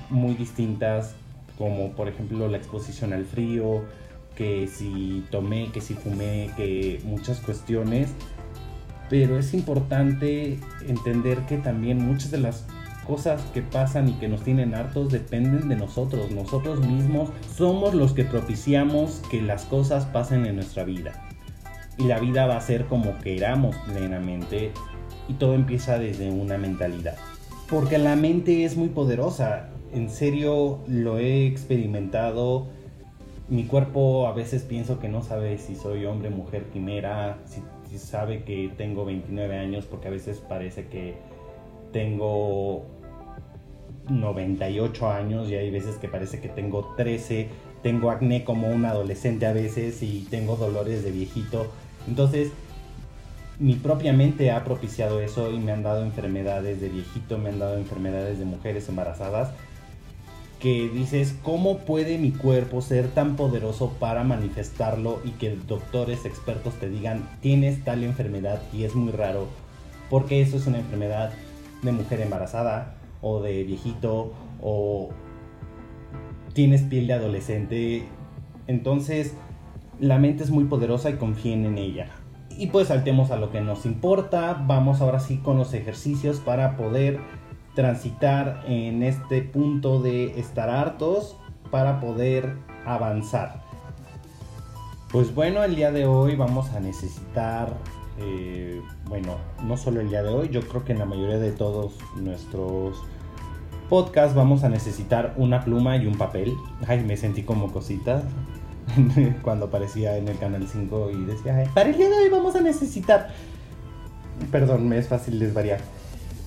muy 0.09 0.33
distintas, 0.33 1.13
como 1.59 1.91
por 1.91 2.07
ejemplo 2.07 2.47
la 2.47 2.57
exposición 2.57 3.13
al 3.13 3.25
frío, 3.25 3.83
que 4.35 4.65
si 4.65 5.23
tomé, 5.29 5.71
que 5.71 5.81
si 5.81 5.93
fumé, 5.93 6.49
que 6.57 6.99
muchas 7.05 7.41
cuestiones. 7.41 8.09
Pero 9.07 9.37
es 9.37 9.53
importante 9.53 10.57
entender 10.87 11.41
que 11.41 11.57
también 11.57 12.03
muchas 12.03 12.31
de 12.31 12.39
las 12.39 12.65
cosas 13.07 13.41
que 13.53 13.61
pasan 13.61 14.09
y 14.09 14.13
que 14.13 14.27
nos 14.27 14.43
tienen 14.43 14.75
hartos 14.75 15.11
dependen 15.11 15.69
de 15.69 15.75
nosotros. 15.75 16.29
Nosotros 16.31 16.85
mismos 16.85 17.29
somos 17.55 17.95
los 17.95 18.13
que 18.13 18.25
propiciamos 18.25 19.21
que 19.31 19.41
las 19.41 19.65
cosas 19.65 20.05
pasen 20.05 20.45
en 20.45 20.55
nuestra 20.55 20.83
vida. 20.83 21.27
Y 21.97 22.03
la 22.03 22.19
vida 22.19 22.45
va 22.45 22.57
a 22.57 22.61
ser 22.61 22.85
como 22.85 23.17
queramos 23.19 23.75
plenamente 23.77 24.71
y 25.27 25.33
todo 25.33 25.55
empieza 25.55 25.97
desde 25.97 26.29
una 26.29 26.57
mentalidad. 26.57 27.15
Porque 27.69 27.97
la 27.97 28.15
mente 28.15 28.63
es 28.63 28.77
muy 28.77 28.89
poderosa. 28.89 29.69
En 29.93 30.09
serio 30.09 30.79
lo 30.87 31.17
he 31.17 31.47
experimentado. 31.47 32.67
Mi 33.49 33.65
cuerpo 33.65 34.27
a 34.27 34.33
veces 34.33 34.63
pienso 34.63 34.99
que 34.99 35.09
no 35.09 35.21
sabe 35.21 35.57
si 35.57 35.75
soy 35.75 36.05
hombre, 36.05 36.29
mujer, 36.29 36.65
quimera, 36.71 37.39
si, 37.45 37.61
sabe 37.97 38.43
que 38.43 38.69
tengo 38.77 39.05
29 39.05 39.57
años 39.57 39.85
porque 39.85 40.09
a 40.09 40.11
veces 40.11 40.37
parece 40.37 40.87
que 40.87 41.15
tengo 41.91 42.85
98 44.09 45.09
años 45.09 45.49
y 45.49 45.55
hay 45.55 45.71
veces 45.71 45.95
que 45.95 46.07
parece 46.07 46.39
que 46.39 46.49
tengo 46.49 46.93
13, 46.95 47.49
tengo 47.83 48.11
acné 48.11 48.43
como 48.43 48.69
un 48.69 48.85
adolescente 48.85 49.45
a 49.45 49.53
veces 49.53 50.01
y 50.03 50.27
tengo 50.29 50.55
dolores 50.55 51.03
de 51.03 51.11
viejito. 51.11 51.67
Entonces, 52.07 52.51
mi 53.59 53.75
propia 53.75 54.13
mente 54.13 54.51
ha 54.51 54.63
propiciado 54.63 55.19
eso 55.19 55.51
y 55.51 55.59
me 55.59 55.71
han 55.71 55.83
dado 55.83 56.03
enfermedades 56.03 56.79
de 56.79 56.89
viejito, 56.89 57.37
me 57.37 57.49
han 57.49 57.59
dado 57.59 57.77
enfermedades 57.77 58.39
de 58.39 58.45
mujeres 58.45 58.87
embarazadas 58.89 59.51
que 60.59 60.89
dices, 60.89 61.35
¿cómo 61.43 61.79
puede 61.79 62.17
mi 62.17 62.31
cuerpo 62.31 62.81
ser 62.81 63.09
tan 63.09 63.35
poderoso 63.35 63.93
para 63.99 64.23
manifestarlo 64.23 65.21
y 65.23 65.31
que 65.31 65.55
doctores 65.55 66.25
expertos 66.25 66.73
te 66.75 66.89
digan, 66.89 67.27
tienes 67.41 67.83
tal 67.83 68.03
enfermedad 68.03 68.61
y 68.73 68.83
es 68.83 68.95
muy 68.95 69.11
raro? 69.11 69.47
Porque 70.09 70.41
eso 70.41 70.57
es 70.57 70.65
una 70.65 70.79
enfermedad 70.79 71.31
de 71.83 71.91
mujer 71.91 72.21
embarazada, 72.21 72.95
o 73.21 73.41
de 73.41 73.63
viejito 73.63 74.33
o 74.61 75.09
tienes 76.53 76.83
piel 76.83 77.07
de 77.07 77.13
adolescente. 77.13 78.07
Entonces, 78.67 79.35
la 79.99 80.17
mente 80.17 80.43
es 80.43 80.49
muy 80.49 80.65
poderosa 80.65 81.09
y 81.09 81.13
confíen 81.13 81.65
en 81.65 81.77
ella. 81.77 82.09
Y 82.49 82.67
pues 82.67 82.87
saltemos 82.87 83.31
a 83.31 83.37
lo 83.37 83.51
que 83.51 83.61
nos 83.61 83.85
importa. 83.85 84.63
Vamos 84.65 85.01
ahora 85.01 85.19
sí 85.19 85.37
con 85.37 85.57
los 85.57 85.73
ejercicios 85.73 86.39
para 86.39 86.75
poder 86.75 87.19
transitar 87.75 88.63
en 88.67 89.03
este 89.03 89.43
punto 89.43 90.01
de 90.01 90.39
estar 90.39 90.69
hartos 90.69 91.37
para 91.69 91.99
poder 91.99 92.57
avanzar. 92.85 93.61
Pues 95.11 95.33
bueno, 95.33 95.63
el 95.63 95.75
día 95.75 95.91
de 95.91 96.05
hoy 96.05 96.35
vamos 96.35 96.71
a 96.71 96.79
necesitar 96.79 97.73
eh, 98.19 98.81
bueno, 99.07 99.37
no 99.63 99.77
solo 99.77 100.01
el 100.01 100.09
día 100.09 100.23
de 100.23 100.29
hoy, 100.29 100.49
yo 100.49 100.61
creo 100.61 100.83
que 100.83 100.93
en 100.93 100.99
la 100.99 101.05
mayoría 101.05 101.37
de 101.37 101.51
todos 101.51 101.93
nuestros 102.15 102.97
podcasts 103.89 104.35
vamos 104.35 104.63
a 104.63 104.69
necesitar 104.69 105.33
una 105.37 105.63
pluma 105.63 105.97
y 105.97 106.07
un 106.07 106.17
papel. 106.17 106.55
Ay, 106.87 107.03
me 107.03 107.15
sentí 107.15 107.43
como 107.43 107.71
cosita 107.71 108.23
cuando 109.43 109.67
aparecía 109.67 110.17
en 110.17 110.27
el 110.27 110.37
canal 110.37 110.67
5 110.67 111.11
y 111.11 111.25
decía, 111.25 111.69
para 111.73 111.89
el 111.89 111.97
día 111.97 112.09
de 112.09 112.15
hoy 112.15 112.29
vamos 112.29 112.55
a 112.55 112.61
necesitar... 112.61 113.29
Perdón, 114.51 114.87
me 114.87 114.97
es 114.97 115.07
fácil 115.07 115.39
desvariar. 115.39 115.79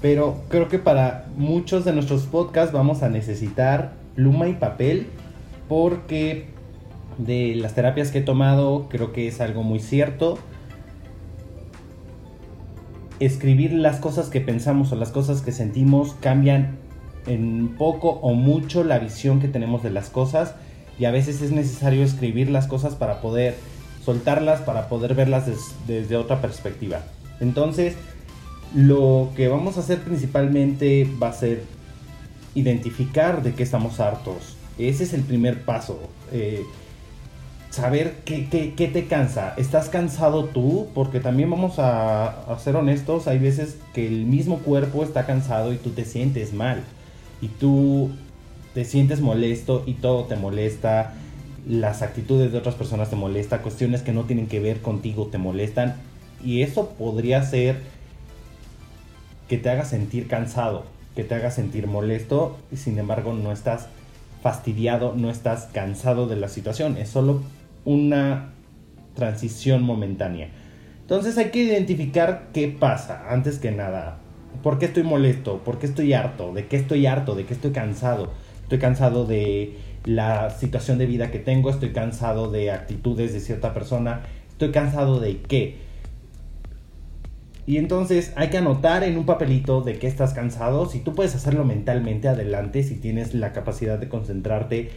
Pero 0.00 0.42
creo 0.48 0.68
que 0.68 0.78
para 0.78 1.26
muchos 1.36 1.84
de 1.84 1.92
nuestros 1.92 2.22
podcasts 2.22 2.72
vamos 2.72 3.02
a 3.02 3.08
necesitar 3.08 3.92
pluma 4.14 4.48
y 4.48 4.54
papel 4.54 5.08
porque 5.68 6.48
de 7.18 7.54
las 7.54 7.74
terapias 7.74 8.10
que 8.10 8.18
he 8.18 8.22
tomado 8.22 8.88
creo 8.88 9.12
que 9.12 9.28
es 9.28 9.40
algo 9.40 9.62
muy 9.62 9.78
cierto 9.78 10.38
escribir 13.20 13.72
las 13.72 13.96
cosas 14.00 14.28
que 14.28 14.40
pensamos 14.40 14.92
o 14.92 14.96
las 14.96 15.10
cosas 15.10 15.42
que 15.42 15.52
sentimos 15.52 16.14
cambian 16.20 16.78
en 17.26 17.68
poco 17.76 18.08
o 18.08 18.32
mucho 18.34 18.82
la 18.82 18.98
visión 18.98 19.40
que 19.40 19.48
tenemos 19.48 19.82
de 19.82 19.90
las 19.90 20.08
cosas 20.08 20.54
y 20.98 21.04
a 21.04 21.10
veces 21.10 21.42
es 21.42 21.52
necesario 21.52 22.02
escribir 22.02 22.50
las 22.50 22.66
cosas 22.66 22.94
para 22.94 23.20
poder 23.20 23.54
soltarlas, 24.04 24.62
para 24.62 24.88
poder 24.88 25.14
verlas 25.14 25.44
desde 25.86 26.16
otra 26.16 26.40
perspectiva. 26.40 27.02
Entonces, 27.40 27.94
lo 28.74 29.30
que 29.36 29.48
vamos 29.48 29.76
a 29.76 29.80
hacer 29.80 30.00
principalmente 30.00 31.08
va 31.22 31.28
a 31.28 31.32
ser 31.32 31.62
identificar 32.54 33.42
de 33.42 33.54
qué 33.54 33.62
estamos 33.62 34.00
hartos. 34.00 34.56
Ese 34.78 35.04
es 35.04 35.12
el 35.12 35.22
primer 35.22 35.64
paso. 35.64 36.00
Eh, 36.32 36.64
saber 37.70 38.16
qué, 38.24 38.48
qué, 38.76 38.88
te 38.88 39.06
cansa. 39.06 39.54
¿Estás 39.56 39.88
cansado 39.88 40.44
tú? 40.46 40.88
Porque 40.92 41.20
también 41.20 41.50
vamos 41.50 41.78
a, 41.78 42.58
ser 42.62 42.76
honestos, 42.76 43.28
hay 43.28 43.38
veces 43.38 43.78
que 43.94 44.06
el 44.06 44.26
mismo 44.26 44.58
cuerpo 44.58 45.04
está 45.04 45.24
cansado 45.24 45.72
y 45.72 45.76
tú 45.76 45.90
te 45.90 46.04
sientes 46.04 46.52
mal. 46.52 46.82
Y 47.40 47.48
tú 47.48 48.10
te 48.74 48.84
sientes 48.84 49.20
molesto 49.20 49.84
y 49.86 49.94
todo 49.94 50.24
te 50.24 50.36
molesta. 50.36 51.14
Las 51.66 52.02
actitudes 52.02 52.52
de 52.52 52.58
otras 52.58 52.74
personas 52.74 53.08
te 53.08 53.16
molestan. 53.16 53.62
Cuestiones 53.62 54.02
que 54.02 54.12
no 54.12 54.24
tienen 54.24 54.48
que 54.48 54.60
ver 54.60 54.80
contigo 54.80 55.26
te 55.26 55.38
molestan. 55.38 55.94
Y 56.44 56.62
eso 56.62 56.90
podría 56.90 57.42
ser 57.44 57.78
que 59.48 59.58
te 59.58 59.70
haga 59.70 59.84
sentir 59.84 60.26
cansado, 60.26 60.84
que 61.14 61.22
te 61.22 61.36
haga 61.36 61.52
sentir 61.52 61.86
molesto. 61.86 62.58
Y 62.72 62.76
sin 62.76 62.98
embargo 62.98 63.32
no 63.32 63.52
estás 63.52 63.86
fastidiado, 64.42 65.14
no 65.14 65.30
estás 65.30 65.68
cansado 65.72 66.26
de 66.26 66.36
la 66.36 66.48
situación. 66.48 66.96
Es 66.96 67.10
solo 67.10 67.42
una 67.84 68.52
transición 69.14 69.82
momentánea. 69.82 70.50
Entonces 71.00 71.36
hay 71.38 71.50
que 71.50 71.64
identificar 71.64 72.48
qué 72.52 72.68
pasa 72.68 73.30
antes 73.30 73.58
que 73.58 73.70
nada. 73.70 74.18
¿Por 74.62 74.78
qué 74.78 74.86
estoy 74.86 75.02
molesto? 75.02 75.58
¿Por 75.64 75.78
qué 75.78 75.86
estoy 75.86 76.12
harto? 76.12 76.52
¿De 76.52 76.66
qué 76.66 76.76
estoy 76.76 77.06
harto? 77.06 77.34
¿De 77.34 77.44
qué 77.44 77.54
estoy 77.54 77.72
cansado? 77.72 78.32
Estoy 78.62 78.78
cansado 78.78 79.26
de 79.26 79.76
la 80.04 80.50
situación 80.50 80.98
de 80.98 81.06
vida 81.06 81.30
que 81.30 81.38
tengo, 81.38 81.70
estoy 81.70 81.90
cansado 81.90 82.50
de 82.50 82.70
actitudes 82.70 83.32
de 83.32 83.40
cierta 83.40 83.74
persona, 83.74 84.22
Estoy 84.60 84.72
cansado 84.72 85.20
de 85.20 85.38
qué. 85.40 85.78
Y 87.66 87.78
entonces 87.78 88.34
hay 88.36 88.48
que 88.48 88.58
anotar 88.58 89.04
en 89.04 89.16
un 89.16 89.24
papelito 89.24 89.80
de 89.80 89.98
qué 89.98 90.06
estás 90.06 90.34
cansado. 90.34 90.84
Si 90.84 90.98
tú 90.98 91.14
puedes 91.14 91.34
hacerlo 91.34 91.64
mentalmente, 91.64 92.28
adelante. 92.28 92.82
Si 92.82 92.96
tienes 92.96 93.32
la 93.32 93.54
capacidad 93.54 93.98
de 93.98 94.10
concentrarte 94.10 94.90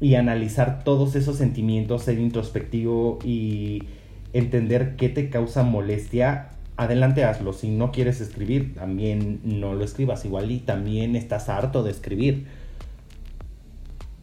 y 0.00 0.14
analizar 0.14 0.84
todos 0.84 1.16
esos 1.16 1.36
sentimientos, 1.36 2.02
ser 2.02 2.18
introspectivo 2.18 3.18
y 3.24 3.84
entender 4.32 4.96
qué 4.96 5.08
te 5.08 5.30
causa 5.30 5.62
molestia, 5.62 6.50
adelante 6.76 7.24
hazlo. 7.24 7.52
Si 7.52 7.70
no 7.70 7.92
quieres 7.92 8.20
escribir, 8.20 8.74
también 8.74 9.40
no 9.44 9.74
lo 9.74 9.84
escribas. 9.84 10.24
Igual 10.24 10.50
y 10.50 10.58
también 10.58 11.16
estás 11.16 11.48
harto 11.48 11.82
de 11.82 11.90
escribir. 11.90 12.46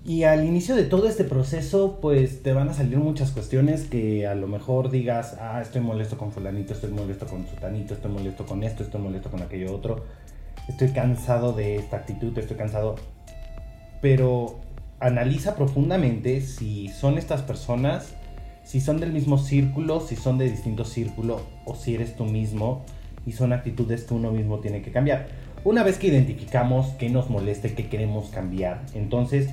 Y 0.05 0.23
al 0.23 0.43
inicio 0.43 0.75
de 0.75 0.83
todo 0.83 1.07
este 1.07 1.23
proceso, 1.23 1.99
pues 2.01 2.43
te 2.43 2.51
van 2.51 2.67
a 2.67 2.73
salir 2.73 2.97
muchas 2.97 3.31
cuestiones 3.31 3.85
que 3.85 4.27
a 4.27 4.35
lo 4.35 4.47
mejor 4.47 4.91
digas, 4.91 5.37
ah, 5.39 5.61
estoy 5.61 5.81
molesto 5.81 6.17
con 6.17 6.33
fulanito, 6.33 6.73
estoy 6.73 6.91
molesto 6.91 7.25
con 7.25 7.47
sutanito, 7.47 7.93
estoy 7.93 8.11
molesto 8.11 8.45
con 8.45 8.63
esto, 8.63 8.83
estoy 8.83 8.99
molesto 8.99 9.31
con 9.31 9.41
aquello 9.41 9.73
otro, 9.73 10.03
estoy 10.67 10.89
cansado 10.89 11.53
de 11.53 11.77
esta 11.77 11.97
actitud, 11.97 12.37
estoy 12.37 12.57
cansado. 12.57 12.95
Pero 14.01 14.59
analiza 15.03 15.55
profundamente 15.55 16.39
si 16.39 16.87
son 16.87 17.17
estas 17.17 17.41
personas, 17.41 18.13
si 18.63 18.79
son 18.79 19.01
del 19.01 19.11
mismo 19.11 19.37
círculo, 19.37 19.99
si 19.99 20.15
son 20.15 20.37
de 20.37 20.49
distintos 20.49 20.89
círculos 20.89 21.41
o 21.65 21.75
si 21.75 21.95
eres 21.95 22.15
tú 22.15 22.23
mismo 22.23 22.85
y 23.25 23.33
son 23.33 23.51
actitudes 23.51 24.05
que 24.05 24.13
uno 24.13 24.31
mismo 24.31 24.59
tiene 24.59 24.81
que 24.81 24.91
cambiar. 24.91 25.27
Una 25.65 25.83
vez 25.83 25.97
que 25.97 26.07
identificamos 26.07 26.87
qué 26.97 27.09
nos 27.09 27.29
molesta 27.29 27.67
y 27.67 27.71
qué 27.71 27.89
queremos 27.89 28.29
cambiar, 28.29 28.81
entonces 28.93 29.49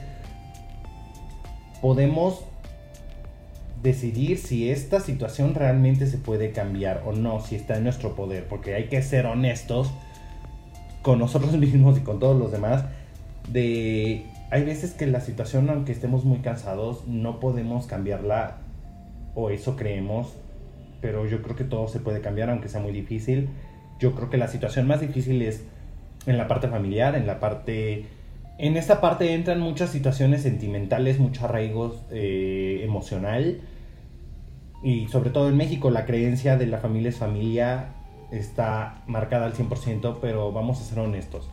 podemos 1.83 2.45
decidir 3.83 4.38
si 4.38 4.71
esta 4.71 5.00
situación 5.00 5.57
realmente 5.57 6.07
se 6.07 6.19
puede 6.19 6.52
cambiar 6.52 7.02
o 7.07 7.12
no, 7.12 7.40
si 7.40 7.57
está 7.57 7.76
en 7.76 7.85
nuestro 7.85 8.14
poder, 8.14 8.47
porque 8.47 8.75
hay 8.75 8.85
que 8.85 9.02
ser 9.02 9.26
honestos 9.26 9.90
con 11.02 11.19
nosotros 11.19 11.52
mismos 11.59 11.99
y 11.99 12.02
con 12.02 12.21
todos 12.21 12.38
los 12.38 12.52
demás 12.52 12.85
de 13.49 14.29
hay 14.50 14.64
veces 14.64 14.92
que 14.92 15.07
la 15.07 15.21
situación, 15.21 15.71
aunque 15.71 15.92
estemos 15.92 16.25
muy 16.25 16.38
cansados, 16.38 17.07
no 17.07 17.38
podemos 17.38 17.87
cambiarla, 17.87 18.59
o 19.35 19.50
eso 19.50 19.76
creemos, 19.76 20.35
pero 21.00 21.26
yo 21.26 21.40
creo 21.40 21.54
que 21.54 21.64
todo 21.64 21.87
se 21.87 22.00
puede 22.00 22.21
cambiar, 22.21 22.50
aunque 22.50 22.69
sea 22.69 22.80
muy 22.80 22.90
difícil. 22.90 23.49
Yo 24.00 24.14
creo 24.14 24.28
que 24.28 24.38
la 24.38 24.49
situación 24.49 24.88
más 24.88 25.00
difícil 25.00 25.40
es 25.42 25.64
en 26.26 26.37
la 26.37 26.49
parte 26.49 26.69
familiar, 26.69 27.14
en 27.14 27.26
la 27.26 27.38
parte... 27.38 28.07
En 28.59 28.76
esta 28.76 29.00
parte 29.00 29.33
entran 29.33 29.61
muchas 29.61 29.90
situaciones 29.90 30.42
sentimentales, 30.42 31.19
mucho 31.19 31.45
arraigo 31.45 31.97
eh, 32.11 32.83
emocional. 32.85 33.61
Y 34.83 35.09
sobre 35.09 35.30
todo 35.30 35.49
en 35.49 35.57
México 35.57 35.90
la 35.90 36.04
creencia 36.04 36.57
de 36.59 36.66
la 36.66 36.78
familia 36.78 37.11
es 37.11 37.16
familia 37.16 37.95
está 38.30 39.02
marcada 39.07 39.47
al 39.47 39.54
100%, 39.54 40.19
pero 40.21 40.52
vamos 40.52 40.80
a 40.80 40.85
ser 40.85 40.99
honestos 40.99 41.49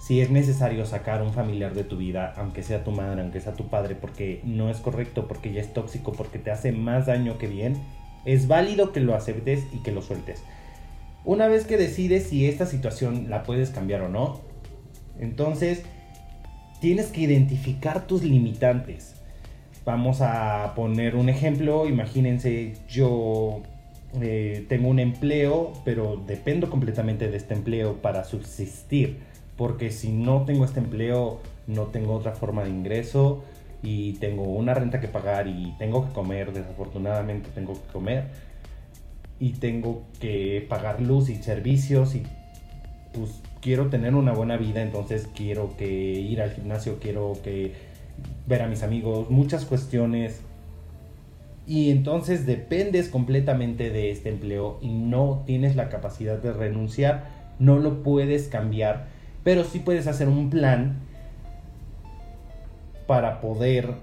si 0.00 0.22
es 0.22 0.30
necesario 0.30 0.86
sacar 0.86 1.22
un 1.22 1.32
familiar 1.32 1.74
de 1.74 1.84
tu 1.84 1.98
vida, 1.98 2.32
aunque 2.36 2.62
sea 2.62 2.84
tu 2.84 2.90
madre, 2.90 3.20
aunque 3.20 3.40
sea 3.40 3.52
tu 3.52 3.68
padre, 3.68 3.94
porque 3.94 4.40
no 4.44 4.70
es 4.70 4.78
correcto, 4.78 5.28
porque 5.28 5.52
ya 5.52 5.60
es 5.60 5.74
tóxico, 5.74 6.12
porque 6.12 6.38
te 6.38 6.50
hace 6.50 6.72
más 6.72 7.06
daño 7.06 7.36
que 7.36 7.46
bien, 7.46 7.76
es 8.24 8.48
válido 8.48 8.92
que 8.92 9.00
lo 9.00 9.14
aceptes 9.14 9.66
y 9.74 9.82
que 9.82 9.92
lo 9.92 10.00
sueltes. 10.00 10.42
Una 11.24 11.48
vez 11.48 11.66
que 11.66 11.76
decides 11.76 12.24
si 12.24 12.46
esta 12.46 12.64
situación 12.64 13.28
la 13.28 13.42
puedes 13.42 13.70
cambiar 13.70 14.00
o 14.00 14.08
no, 14.08 14.40
entonces 15.18 15.82
tienes 16.80 17.08
que 17.08 17.20
identificar 17.20 18.06
tus 18.06 18.22
limitantes. 18.22 19.16
Vamos 19.84 20.22
a 20.22 20.72
poner 20.74 21.14
un 21.14 21.28
ejemplo, 21.28 21.86
imagínense 21.86 22.74
yo 22.88 23.60
eh, 24.22 24.64
tengo 24.70 24.88
un 24.88 24.98
empleo, 24.98 25.74
pero 25.84 26.22
dependo 26.26 26.70
completamente 26.70 27.28
de 27.28 27.36
este 27.36 27.52
empleo 27.52 28.00
para 28.00 28.24
subsistir 28.24 29.18
porque 29.60 29.90
si 29.90 30.10
no 30.10 30.46
tengo 30.46 30.64
este 30.64 30.80
empleo, 30.80 31.38
no 31.66 31.82
tengo 31.88 32.14
otra 32.14 32.32
forma 32.32 32.64
de 32.64 32.70
ingreso 32.70 33.44
y 33.82 34.14
tengo 34.14 34.44
una 34.44 34.72
renta 34.72 35.00
que 35.00 35.06
pagar 35.06 35.48
y 35.48 35.74
tengo 35.78 36.06
que 36.06 36.14
comer, 36.14 36.54
desafortunadamente 36.54 37.50
tengo 37.54 37.74
que 37.74 37.92
comer 37.92 38.28
y 39.38 39.50
tengo 39.50 40.04
que 40.18 40.64
pagar 40.66 41.02
luz 41.02 41.28
y 41.28 41.36
servicios 41.36 42.14
y 42.14 42.22
pues 43.12 43.42
quiero 43.60 43.88
tener 43.88 44.14
una 44.14 44.32
buena 44.32 44.56
vida, 44.56 44.80
entonces 44.80 45.28
quiero 45.36 45.76
que 45.76 45.86
ir 45.90 46.40
al 46.40 46.52
gimnasio, 46.52 46.98
quiero 46.98 47.36
que 47.44 47.74
ver 48.46 48.62
a 48.62 48.66
mis 48.66 48.82
amigos, 48.82 49.28
muchas 49.28 49.66
cuestiones. 49.66 50.40
Y 51.66 51.90
entonces 51.90 52.46
dependes 52.46 53.10
completamente 53.10 53.90
de 53.90 54.10
este 54.10 54.30
empleo 54.30 54.78
y 54.80 54.88
no 54.88 55.42
tienes 55.44 55.76
la 55.76 55.90
capacidad 55.90 56.38
de 56.38 56.50
renunciar, 56.50 57.28
no 57.58 57.78
lo 57.78 58.02
puedes 58.02 58.48
cambiar 58.48 59.19
pero 59.44 59.64
sí 59.64 59.78
puedes 59.78 60.06
hacer 60.06 60.28
un 60.28 60.50
plan 60.50 60.98
para 63.06 63.40
poder 63.40 63.94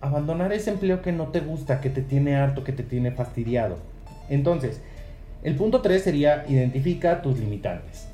abandonar 0.00 0.52
ese 0.52 0.70
empleo 0.70 1.02
que 1.02 1.12
no 1.12 1.28
te 1.28 1.40
gusta, 1.40 1.80
que 1.80 1.90
te 1.90 2.02
tiene 2.02 2.36
harto, 2.36 2.64
que 2.64 2.72
te 2.72 2.82
tiene 2.82 3.12
fastidiado. 3.12 3.76
Entonces, 4.28 4.80
el 5.42 5.56
punto 5.56 5.80
3 5.80 6.02
sería 6.02 6.44
identifica 6.48 7.22
tus 7.22 7.38
limitantes. 7.38 8.08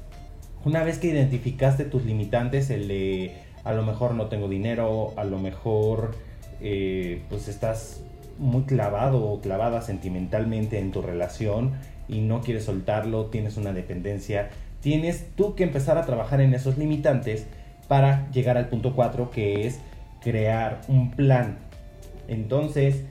Una 0.65 0.83
vez 0.83 0.99
que 0.99 1.09
identificaste 1.09 1.85
tus 1.85 2.05
limitantes, 2.05 2.71
el 2.71 2.89
de 2.89 3.33
a 3.65 3.73
lo 3.73 3.83
mejor 3.83 4.15
no 4.15 4.27
tengo 4.27 4.49
dinero, 4.49 5.13
a 5.17 5.25
lo 5.25 5.39
mejor 5.39 6.15
eh, 6.61 7.23
pues 7.29 7.49
estás 7.49 8.01
muy 8.39 8.63
clavado 8.63 9.25
o 9.25 9.41
clavada 9.41 9.83
sentimentalmente 9.83 10.79
en 10.79 10.91
tu 10.91 11.03
relación 11.03 11.73
y 12.09 12.21
no 12.21 12.41
quieres 12.41 12.65
soltarlo, 12.65 13.27
tienes 13.27 13.57
una 13.57 13.73
dependencia, 13.73 14.51
tienes 14.81 15.27
tú 15.37 15.55
que 15.55 15.65
empezar 15.65 15.99
a 15.99 16.07
trabajar 16.07 16.41
en 16.41 16.55
esos 16.55 16.79
limitantes 16.79 17.47
para 17.89 18.31
llegar 18.31 18.57
al 18.57 18.69
punto 18.69 18.95
4 18.95 19.31
que 19.31 19.67
es 19.67 19.81
crear 20.21 20.81
un 20.89 21.11
plan. 21.11 21.59
Entonces, 22.29 23.05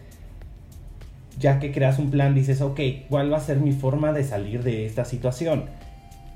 ya 1.40 1.60
que 1.60 1.72
creas 1.72 2.00
un 2.00 2.12
plan, 2.12 2.36
dices, 2.36 2.62
ok, 2.62 2.80
¿cuál 3.10 3.32
va 3.32 3.38
a 3.38 3.42
ser 3.42 3.58
mi 3.58 3.72
forma 3.72 4.14
de 4.14 4.24
salir 4.24 4.64
de 4.64 4.86
esta 4.86 5.06
situación? 5.06 5.66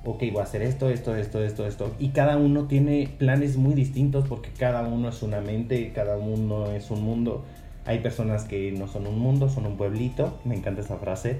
Ok, 0.03 0.23
voy 0.31 0.41
a 0.41 0.43
hacer 0.43 0.63
esto, 0.63 0.89
esto, 0.89 1.15
esto, 1.15 1.43
esto, 1.43 1.67
esto. 1.67 1.95
Y 1.99 2.09
cada 2.09 2.37
uno 2.37 2.65
tiene 2.65 3.07
planes 3.19 3.57
muy 3.57 3.75
distintos 3.75 4.27
porque 4.27 4.49
cada 4.49 4.81
uno 4.81 5.09
es 5.09 5.21
una 5.21 5.41
mente, 5.41 5.91
cada 5.93 6.17
uno 6.17 6.71
es 6.71 6.89
un 6.89 7.03
mundo. 7.03 7.45
Hay 7.85 7.99
personas 7.99 8.45
que 8.45 8.71
no 8.71 8.87
son 8.87 9.05
un 9.05 9.19
mundo, 9.19 9.49
son 9.49 9.67
un 9.67 9.77
pueblito. 9.77 10.39
Me 10.43 10.55
encanta 10.55 10.81
esa 10.81 10.97
frase. 10.97 11.37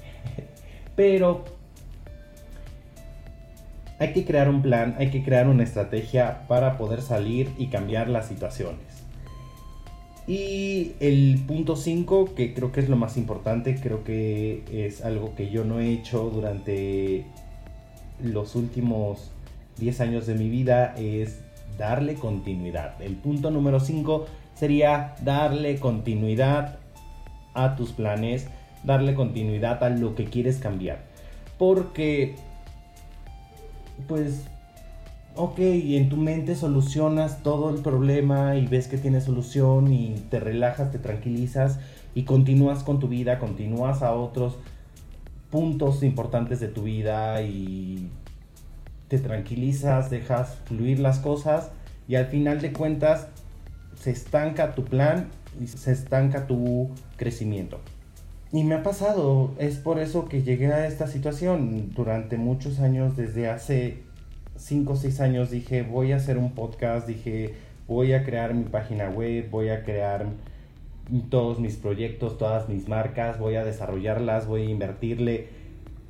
Pero 0.96 1.44
hay 4.02 4.12
que 4.12 4.24
crear 4.24 4.48
un 4.48 4.62
plan, 4.62 4.96
hay 4.98 5.10
que 5.10 5.22
crear 5.22 5.46
una 5.46 5.62
estrategia 5.62 6.48
para 6.48 6.76
poder 6.76 7.02
salir 7.02 7.52
y 7.56 7.68
cambiar 7.68 8.08
las 8.08 8.26
situaciones. 8.26 9.04
Y 10.26 10.92
el 10.98 11.40
punto 11.46 11.76
5, 11.76 12.34
que 12.34 12.52
creo 12.52 12.72
que 12.72 12.80
es 12.80 12.88
lo 12.88 12.96
más 12.96 13.16
importante, 13.16 13.76
creo 13.80 14.02
que 14.02 14.64
es 14.72 15.04
algo 15.04 15.36
que 15.36 15.50
yo 15.50 15.64
no 15.64 15.78
he 15.78 15.92
hecho 15.92 16.30
durante 16.30 17.24
los 18.20 18.56
últimos 18.56 19.30
10 19.78 20.00
años 20.00 20.26
de 20.26 20.34
mi 20.34 20.50
vida, 20.50 20.96
es 20.98 21.38
darle 21.78 22.14
continuidad. 22.14 23.00
El 23.00 23.14
punto 23.14 23.52
número 23.52 23.78
5 23.78 24.26
sería 24.54 25.14
darle 25.22 25.78
continuidad 25.78 26.80
a 27.54 27.76
tus 27.76 27.92
planes, 27.92 28.48
darle 28.82 29.14
continuidad 29.14 29.84
a 29.84 29.90
lo 29.90 30.16
que 30.16 30.24
quieres 30.24 30.58
cambiar. 30.58 31.04
Porque 31.56 32.34
pues, 34.08 34.42
ok, 35.36 35.58
en 35.58 36.08
tu 36.08 36.16
mente 36.16 36.54
solucionas 36.54 37.42
todo 37.42 37.70
el 37.70 37.82
problema 37.82 38.56
y 38.56 38.66
ves 38.66 38.88
que 38.88 38.98
tiene 38.98 39.20
solución 39.20 39.92
y 39.92 40.14
te 40.30 40.40
relajas, 40.40 40.90
te 40.90 40.98
tranquilizas 40.98 41.78
y 42.14 42.24
continúas 42.24 42.82
con 42.82 43.00
tu 43.00 43.08
vida, 43.08 43.38
continúas 43.38 44.02
a 44.02 44.12
otros 44.12 44.56
puntos 45.50 46.02
importantes 46.02 46.60
de 46.60 46.68
tu 46.68 46.84
vida 46.84 47.42
y 47.42 48.08
te 49.08 49.18
tranquilizas, 49.18 50.10
dejas 50.10 50.56
fluir 50.64 50.98
las 50.98 51.18
cosas 51.18 51.70
y 52.08 52.14
al 52.14 52.26
final 52.26 52.60
de 52.60 52.72
cuentas 52.72 53.28
se 54.00 54.10
estanca 54.10 54.74
tu 54.74 54.84
plan 54.84 55.28
y 55.60 55.66
se 55.66 55.92
estanca 55.92 56.46
tu 56.46 56.90
crecimiento. 57.16 57.78
Y 58.52 58.64
me 58.64 58.74
ha 58.74 58.82
pasado, 58.82 59.54
es 59.58 59.78
por 59.78 59.98
eso 59.98 60.28
que 60.28 60.42
llegué 60.42 60.66
a 60.66 60.86
esta 60.86 61.06
situación. 61.06 61.90
Durante 61.94 62.36
muchos 62.36 62.80
años, 62.80 63.16
desde 63.16 63.48
hace 63.48 64.02
5 64.56 64.92
o 64.92 64.96
6 64.96 65.20
años, 65.20 65.50
dije, 65.50 65.82
voy 65.82 66.12
a 66.12 66.16
hacer 66.16 66.36
un 66.36 66.52
podcast, 66.52 67.08
dije, 67.08 67.54
voy 67.88 68.12
a 68.12 68.24
crear 68.24 68.52
mi 68.52 68.64
página 68.64 69.08
web, 69.08 69.48
voy 69.50 69.70
a 69.70 69.84
crear 69.84 70.26
todos 71.30 71.60
mis 71.60 71.76
proyectos, 71.76 72.36
todas 72.36 72.68
mis 72.68 72.88
marcas, 72.88 73.38
voy 73.38 73.54
a 73.56 73.64
desarrollarlas, 73.64 74.46
voy 74.46 74.66
a 74.66 74.70
invertirle. 74.70 75.48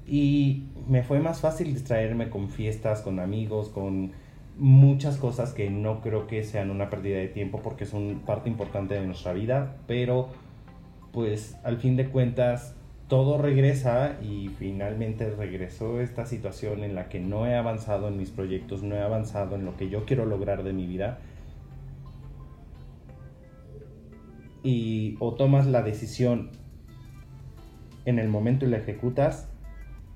Y 0.08 0.64
me 0.88 1.04
fue 1.04 1.20
más 1.20 1.40
fácil 1.40 1.72
distraerme 1.72 2.28
con 2.28 2.48
fiestas, 2.48 3.02
con 3.02 3.20
amigos, 3.20 3.68
con 3.68 4.10
muchas 4.58 5.16
cosas 5.16 5.52
que 5.52 5.70
no 5.70 6.00
creo 6.00 6.26
que 6.26 6.42
sean 6.42 6.70
una 6.70 6.90
pérdida 6.90 7.18
de 7.18 7.28
tiempo 7.28 7.60
porque 7.62 7.86
son 7.86 8.20
parte 8.26 8.50
importante 8.50 8.94
de 8.94 9.06
nuestra 9.06 9.32
vida, 9.32 9.76
pero 9.86 10.28
pues 11.12 11.58
al 11.62 11.78
fin 11.78 11.96
de 11.96 12.08
cuentas 12.08 12.74
todo 13.08 13.36
regresa 13.36 14.16
y 14.22 14.48
finalmente 14.58 15.28
regresó 15.30 16.00
esta 16.00 16.24
situación 16.24 16.82
en 16.82 16.94
la 16.94 17.08
que 17.08 17.20
no 17.20 17.46
he 17.46 17.54
avanzado 17.54 18.08
en 18.08 18.16
mis 18.16 18.30
proyectos, 18.30 18.82
no 18.82 18.96
he 18.96 19.02
avanzado 19.02 19.54
en 19.54 19.66
lo 19.66 19.76
que 19.76 19.90
yo 19.90 20.06
quiero 20.06 20.24
lograr 20.24 20.62
de 20.62 20.72
mi 20.72 20.86
vida. 20.86 21.18
Y 24.62 25.16
o 25.18 25.34
tomas 25.34 25.66
la 25.66 25.82
decisión 25.82 26.52
en 28.06 28.18
el 28.18 28.28
momento 28.28 28.64
y 28.64 28.68
la 28.68 28.78
ejecutas, 28.78 29.48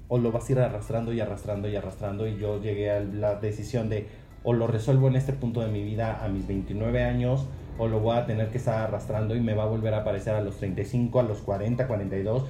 o 0.08 0.18
lo 0.18 0.32
vas 0.32 0.48
a 0.48 0.52
ir 0.52 0.58
arrastrando 0.60 1.12
y 1.12 1.20
arrastrando 1.20 1.68
y 1.68 1.76
arrastrando. 1.76 2.26
Y 2.26 2.38
yo 2.38 2.62
llegué 2.62 2.90
a 2.90 3.00
la 3.00 3.34
decisión 3.34 3.88
de 3.88 4.06
o 4.42 4.52
lo 4.52 4.68
resuelvo 4.68 5.08
en 5.08 5.16
este 5.16 5.32
punto 5.32 5.60
de 5.60 5.68
mi 5.68 5.82
vida 5.82 6.24
a 6.24 6.28
mis 6.28 6.46
29 6.46 7.02
años, 7.02 7.46
o 7.78 7.88
lo 7.88 8.00
voy 8.00 8.16
a 8.16 8.26
tener 8.26 8.50
que 8.50 8.58
estar 8.58 8.80
arrastrando 8.80 9.34
y 9.36 9.40
me 9.40 9.54
va 9.54 9.64
a 9.64 9.66
volver 9.66 9.94
a 9.94 9.98
aparecer 9.98 10.34
a 10.34 10.40
los 10.40 10.56
35, 10.56 11.20
a 11.20 11.22
los 11.22 11.38
40, 11.38 11.86
42 11.86 12.44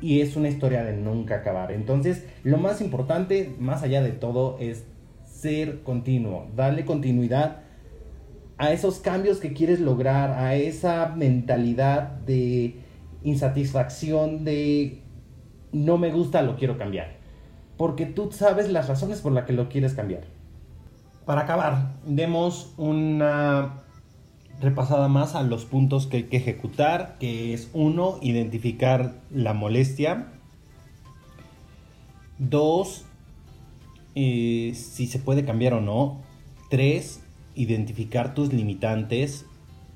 y 0.00 0.20
es 0.20 0.36
una 0.36 0.48
historia 0.48 0.84
de 0.84 0.92
nunca 0.94 1.36
acabar. 1.36 1.72
Entonces, 1.72 2.24
lo 2.42 2.58
más 2.58 2.80
importante, 2.80 3.54
más 3.58 3.82
allá 3.82 4.02
de 4.02 4.12
todo, 4.12 4.56
es 4.60 4.84
ser 5.24 5.82
continuo, 5.82 6.48
darle 6.54 6.84
continuidad 6.84 7.58
a 8.58 8.72
esos 8.72 9.00
cambios 9.00 9.38
que 9.38 9.52
quieres 9.52 9.80
lograr, 9.80 10.30
a 10.32 10.54
esa 10.54 11.12
mentalidad 11.16 12.02
de 12.02 12.76
insatisfacción, 13.22 14.44
de 14.44 15.02
no 15.72 15.98
me 15.98 16.10
gusta, 16.10 16.42
lo 16.42 16.56
quiero 16.56 16.78
cambiar. 16.78 17.16
Porque 17.76 18.06
tú 18.06 18.30
sabes 18.32 18.70
las 18.70 18.88
razones 18.88 19.20
por 19.20 19.32
las 19.32 19.44
que 19.44 19.52
lo 19.52 19.68
quieres 19.68 19.92
cambiar. 19.92 20.22
Para 21.26 21.42
acabar, 21.42 21.96
demos 22.06 22.72
una 22.78 23.82
repasada 24.60 25.08
más 25.08 25.34
a 25.34 25.42
los 25.42 25.64
puntos 25.64 26.06
que 26.06 26.18
hay 26.18 26.22
que 26.24 26.38
ejecutar, 26.38 27.16
que 27.18 27.52
es 27.52 27.70
uno, 27.72 28.18
identificar 28.22 29.14
la 29.30 29.52
molestia. 29.52 30.28
Dos, 32.38 33.04
eh, 34.14 34.72
si 34.74 35.06
se 35.06 35.18
puede 35.18 35.44
cambiar 35.44 35.74
o 35.74 35.80
no. 35.80 36.18
Tres, 36.70 37.22
identificar 37.54 38.34
tus 38.34 38.52
limitantes. 38.52 39.46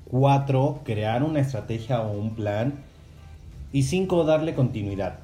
Cuatro, 0.05 0.81
crear 0.83 1.23
una 1.23 1.39
estrategia 1.39 2.01
o 2.01 2.17
un 2.17 2.35
plan. 2.35 2.83
Y 3.71 3.83
cinco, 3.83 4.23
darle 4.25 4.53
continuidad. 4.53 5.19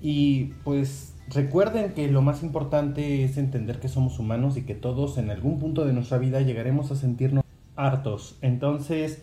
Y 0.00 0.46
pues 0.64 1.14
recuerden 1.28 1.92
que 1.92 2.10
lo 2.10 2.22
más 2.22 2.42
importante 2.42 3.22
es 3.22 3.36
entender 3.36 3.78
que 3.78 3.88
somos 3.88 4.18
humanos 4.18 4.56
y 4.56 4.62
que 4.62 4.74
todos 4.74 5.18
en 5.18 5.30
algún 5.30 5.58
punto 5.58 5.84
de 5.84 5.92
nuestra 5.92 6.18
vida 6.18 6.40
llegaremos 6.40 6.90
a 6.90 6.96
sentirnos 6.96 7.44
hartos. 7.86 8.38
Entonces, 8.42 9.22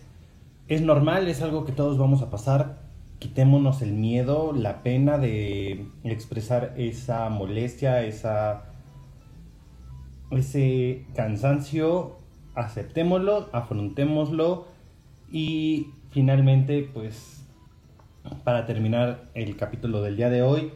es 0.68 0.82
normal, 0.82 1.28
es 1.28 1.42
algo 1.42 1.66
que 1.66 1.72
todos 1.72 1.98
vamos 1.98 2.22
a 2.22 2.30
pasar. 2.30 2.80
Quitémonos 3.20 3.82
el 3.82 3.94
miedo, 3.94 4.54
la 4.54 4.84
pena 4.84 5.18
de 5.18 5.88
expresar 6.04 6.74
esa 6.78 7.30
molestia, 7.30 8.04
esa, 8.04 8.66
ese 10.32 11.06
cansancio. 11.16 12.18
Aceptémoslo, 12.56 13.50
afrontémoslo 13.54 14.66
y 15.32 15.92
finalmente, 16.10 16.90
pues, 16.92 17.46
para 18.44 18.66
terminar 18.66 19.30
el 19.36 19.56
capítulo 19.56 20.02
del 20.02 20.18
día 20.18 20.30
de 20.30 20.42
hoy, 20.42 20.72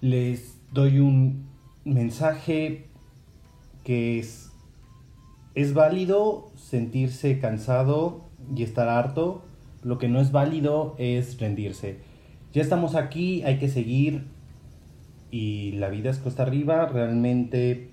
les 0.00 0.60
doy 0.72 0.98
un 0.98 1.48
mensaje 1.84 2.88
que 3.84 4.18
es 4.18 4.49
es 5.54 5.74
válido 5.74 6.50
sentirse 6.56 7.38
cansado 7.38 8.22
y 8.54 8.62
estar 8.62 8.88
harto. 8.88 9.42
Lo 9.82 9.98
que 9.98 10.08
no 10.08 10.20
es 10.20 10.32
válido 10.32 10.94
es 10.98 11.38
rendirse. 11.40 11.98
Ya 12.52 12.62
estamos 12.62 12.94
aquí, 12.94 13.42
hay 13.42 13.58
que 13.58 13.68
seguir 13.68 14.24
y 15.30 15.72
la 15.72 15.88
vida 15.88 16.10
es 16.10 16.18
cuesta 16.18 16.42
arriba. 16.42 16.86
Realmente 16.86 17.90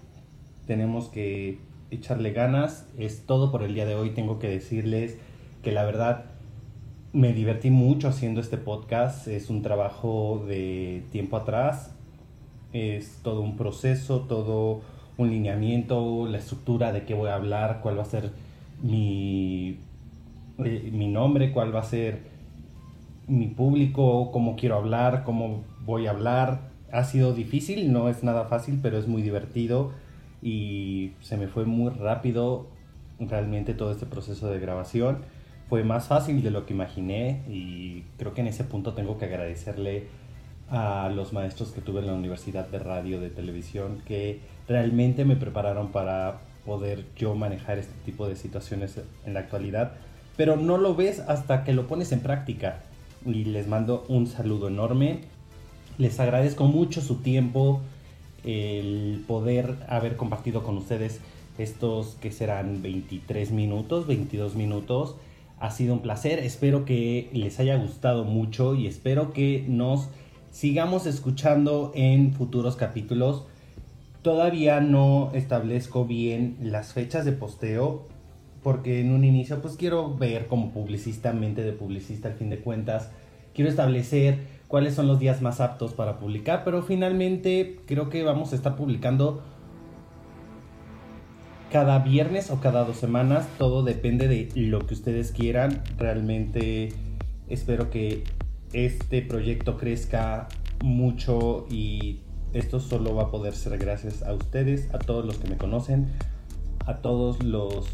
tenemos 0.65 1.10
que 1.10 1.60
echarle 1.91 2.32
ganas. 2.32 2.88
Es 2.98 3.26
todo 3.26 3.52
por 3.52 3.63
el 3.63 3.74
día 3.74 3.86
de 3.86 3.96
hoy. 3.96 4.12
Tengo 4.12 4.39
que 4.39 4.50
decirles 4.50 5.17
que 5.63 5.72
la 5.72 5.86
verdad 5.86 6.26
me 7.13 7.34
divertí 7.34 7.72
mucho 7.72 8.08
haciendo 8.08 8.41
este 8.41 8.58
podcast. 8.58 9.28
Es 9.28 9.50
un 9.50 9.62
trabajo 9.62 10.43
de 10.48 11.04
tiempo 11.12 11.38
atrás. 11.38 11.93
Es 12.74 13.20
todo 13.24 13.41
un 13.41 13.56
proceso, 13.56 14.22
todo 14.22 14.82
un 15.17 15.30
lineamiento, 15.30 16.27
la 16.27 16.38
estructura 16.38 16.91
de 16.91 17.03
qué 17.03 17.13
voy 17.13 17.30
a 17.30 17.36
hablar, 17.36 17.80
cuál 17.82 17.97
va 17.97 18.03
a 18.03 18.06
ser 18.06 18.32
mi, 18.82 19.80
eh, 20.60 20.89
mi 20.93 21.08
nombre, 21.08 21.51
cuál 21.51 21.73
va 21.75 21.80
a 21.80 21.84
ser 21.84 22.19
mi 23.27 23.47
público, 23.47 24.32
cómo 24.32 24.56
quiero 24.56 24.75
hablar, 24.75 25.23
cómo 25.23 25.63
voy 25.86 26.08
a 26.08 26.12
hablar. 26.12 26.69
Ha 26.91 27.03
sido 27.03 27.34
difícil, 27.34 27.91
no 27.91 28.10
es 28.10 28.23
nada 28.23 28.45
fácil, 28.45 28.80
pero 28.82 28.97
es 28.97 29.08
muy 29.08 29.21
divertido 29.21 29.91
y 30.41 31.12
se 31.21 31.36
me 31.38 31.47
fue 31.47 31.65
muy 31.65 31.91
rápido 31.91 32.67
realmente 33.19 33.73
todo 33.73 33.91
este 33.91 34.06
proceso 34.06 34.49
de 34.49 34.60
grabación. 34.60 35.19
Fue 35.67 35.84
más 35.84 36.08
fácil 36.08 36.43
de 36.43 36.51
lo 36.51 36.65
que 36.65 36.73
imaginé 36.73 37.43
y 37.49 38.03
creo 38.17 38.34
que 38.34 38.41
en 38.41 38.47
ese 38.47 38.63
punto 38.63 38.93
tengo 38.93 39.17
que 39.17 39.25
agradecerle 39.25 40.08
a 40.69 41.10
los 41.10 41.34
maestros 41.34 41.71
que 41.71 41.82
tuve 41.82 42.01
en 42.01 42.08
la 42.08 42.13
Universidad 42.13 42.67
de 42.67 42.80
Radio, 42.80 43.21
de 43.21 43.30
Televisión, 43.30 44.01
que 44.06 44.41
realmente 44.67 45.23
me 45.25 45.36
prepararon 45.36 45.91
para 45.91 46.41
poder 46.65 47.06
yo 47.15 47.36
manejar 47.36 47.77
este 47.77 47.93
tipo 48.06 48.27
de 48.27 48.36
situaciones 48.36 48.99
en 49.25 49.34
la 49.34 49.39
actualidad. 49.41 49.93
Pero 50.36 50.58
no 50.58 50.77
lo 50.77 50.95
ves 50.95 51.21
hasta 51.21 51.63
que 51.63 51.73
lo 51.73 51.88
pones 51.88 52.12
en 52.12 52.19
práctica. 52.19 52.84
Y 53.25 53.45
les 53.45 53.67
mando 53.67 54.06
un 54.10 54.27
saludo 54.27 54.67
enorme. 54.67 55.21
Les 55.97 56.19
agradezco 56.19 56.65
mucho 56.65 57.01
su 57.01 57.15
tiempo, 57.15 57.82
el 58.43 59.23
poder 59.27 59.75
haber 59.88 60.15
compartido 60.15 60.63
con 60.63 60.77
ustedes 60.77 61.21
estos 61.58 62.17
que 62.21 62.32
serán 62.32 62.82
23 62.82 63.51
minutos, 63.51 64.06
22 64.06 64.56
minutos. 64.56 65.15
Ha 65.60 65.71
sido 65.71 65.95
un 65.95 66.01
placer, 66.01 66.38
espero 66.39 66.86
que 66.86 67.30
les 67.34 67.60
haya 67.60 67.77
gustado 67.77 68.25
mucho 68.25 68.75
y 68.75 68.86
espero 68.86 69.34
que 69.34 69.65
nos 69.67 70.10
sigamos 70.58 71.06
escuchando 71.06 71.91
en 71.93 72.34
futuros 72.34 72.76
capítulos. 72.76 73.46
Todavía 74.24 74.82
no 74.82 75.30
establezco 75.36 76.06
bien 76.06 76.58
las 76.63 76.93
fechas 76.93 77.26
de 77.26 77.32
posteo 77.32 78.08
porque 78.63 79.00
en 79.00 79.12
un 79.12 79.24
inicio 79.24 79.62
pues 79.62 79.76
quiero 79.76 80.15
ver 80.15 80.48
como 80.48 80.72
publicista, 80.72 81.32
mente 81.32 81.62
de 81.62 81.74
publicista 81.74 82.30
al 82.30 82.34
fin 82.34 82.50
de 82.50 82.58
cuentas. 82.58 83.12
Quiero 83.54 83.70
establecer 83.70 84.39
cuáles 84.67 84.96
son 84.96 85.06
los 85.06 85.20
días 85.20 85.43
más 85.43 85.62
aptos 85.62 85.93
para 85.93 86.17
publicar, 86.17 86.63
pero 86.65 86.82
finalmente 86.82 87.80
creo 87.86 88.10
que 88.10 88.24
vamos 88.24 88.52
a 88.52 88.56
estar 88.56 88.76
publicando 88.76 89.43
cada 91.72 92.00
viernes 92.00 92.50
o 92.50 92.60
cada 92.62 92.84
dos 92.84 92.98
semanas. 92.98 93.48
Todo 93.60 93.84
depende 93.84 94.28
de 94.28 94.50
lo 94.56 94.88
que 94.88 94.96
ustedes 94.96 95.32
quieran. 95.32 95.84
Realmente 96.00 96.93
espero 97.48 97.91
que 97.91 98.24
este 98.73 99.21
proyecto 99.21 99.77
crezca 99.77 100.47
mucho 100.84 101.65
y 101.69 102.19
esto 102.53 102.80
solo 102.80 103.15
va 103.15 103.23
a 103.23 103.32
poder 103.32 103.53
ser 103.53 103.77
gracias 103.77 104.23
a 104.23 104.34
ustedes, 104.34 104.93
a 104.93 104.99
todos 104.99 105.25
los 105.25 105.38
que 105.38 105.49
me 105.49 105.58
conocen, 105.58 106.08
a 106.86 106.97
todos 106.97 107.43
los 107.43 107.88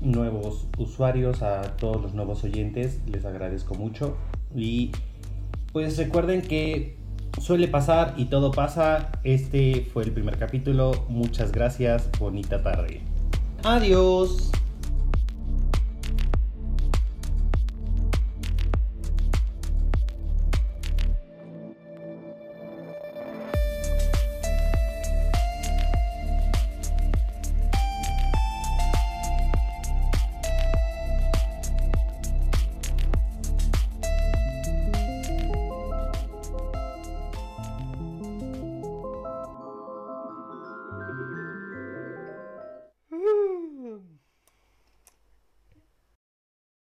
nuevos 0.00 0.66
usuarios, 0.78 1.42
a 1.42 1.76
todos 1.76 2.00
los 2.00 2.14
nuevos 2.14 2.44
oyentes, 2.44 3.00
les 3.06 3.24
agradezco 3.24 3.74
mucho 3.74 4.16
y 4.54 4.90
pues 5.72 5.96
recuerden 5.98 6.42
que 6.42 6.96
suele 7.40 7.68
pasar 7.68 8.14
y 8.16 8.26
todo 8.26 8.50
pasa, 8.50 9.12
este 9.22 9.86
fue 9.92 10.04
el 10.04 10.12
primer 10.12 10.38
capítulo, 10.38 11.04
muchas 11.08 11.52
gracias, 11.52 12.10
bonita 12.18 12.62
tarde. 12.62 13.02
Adiós. 13.62 14.50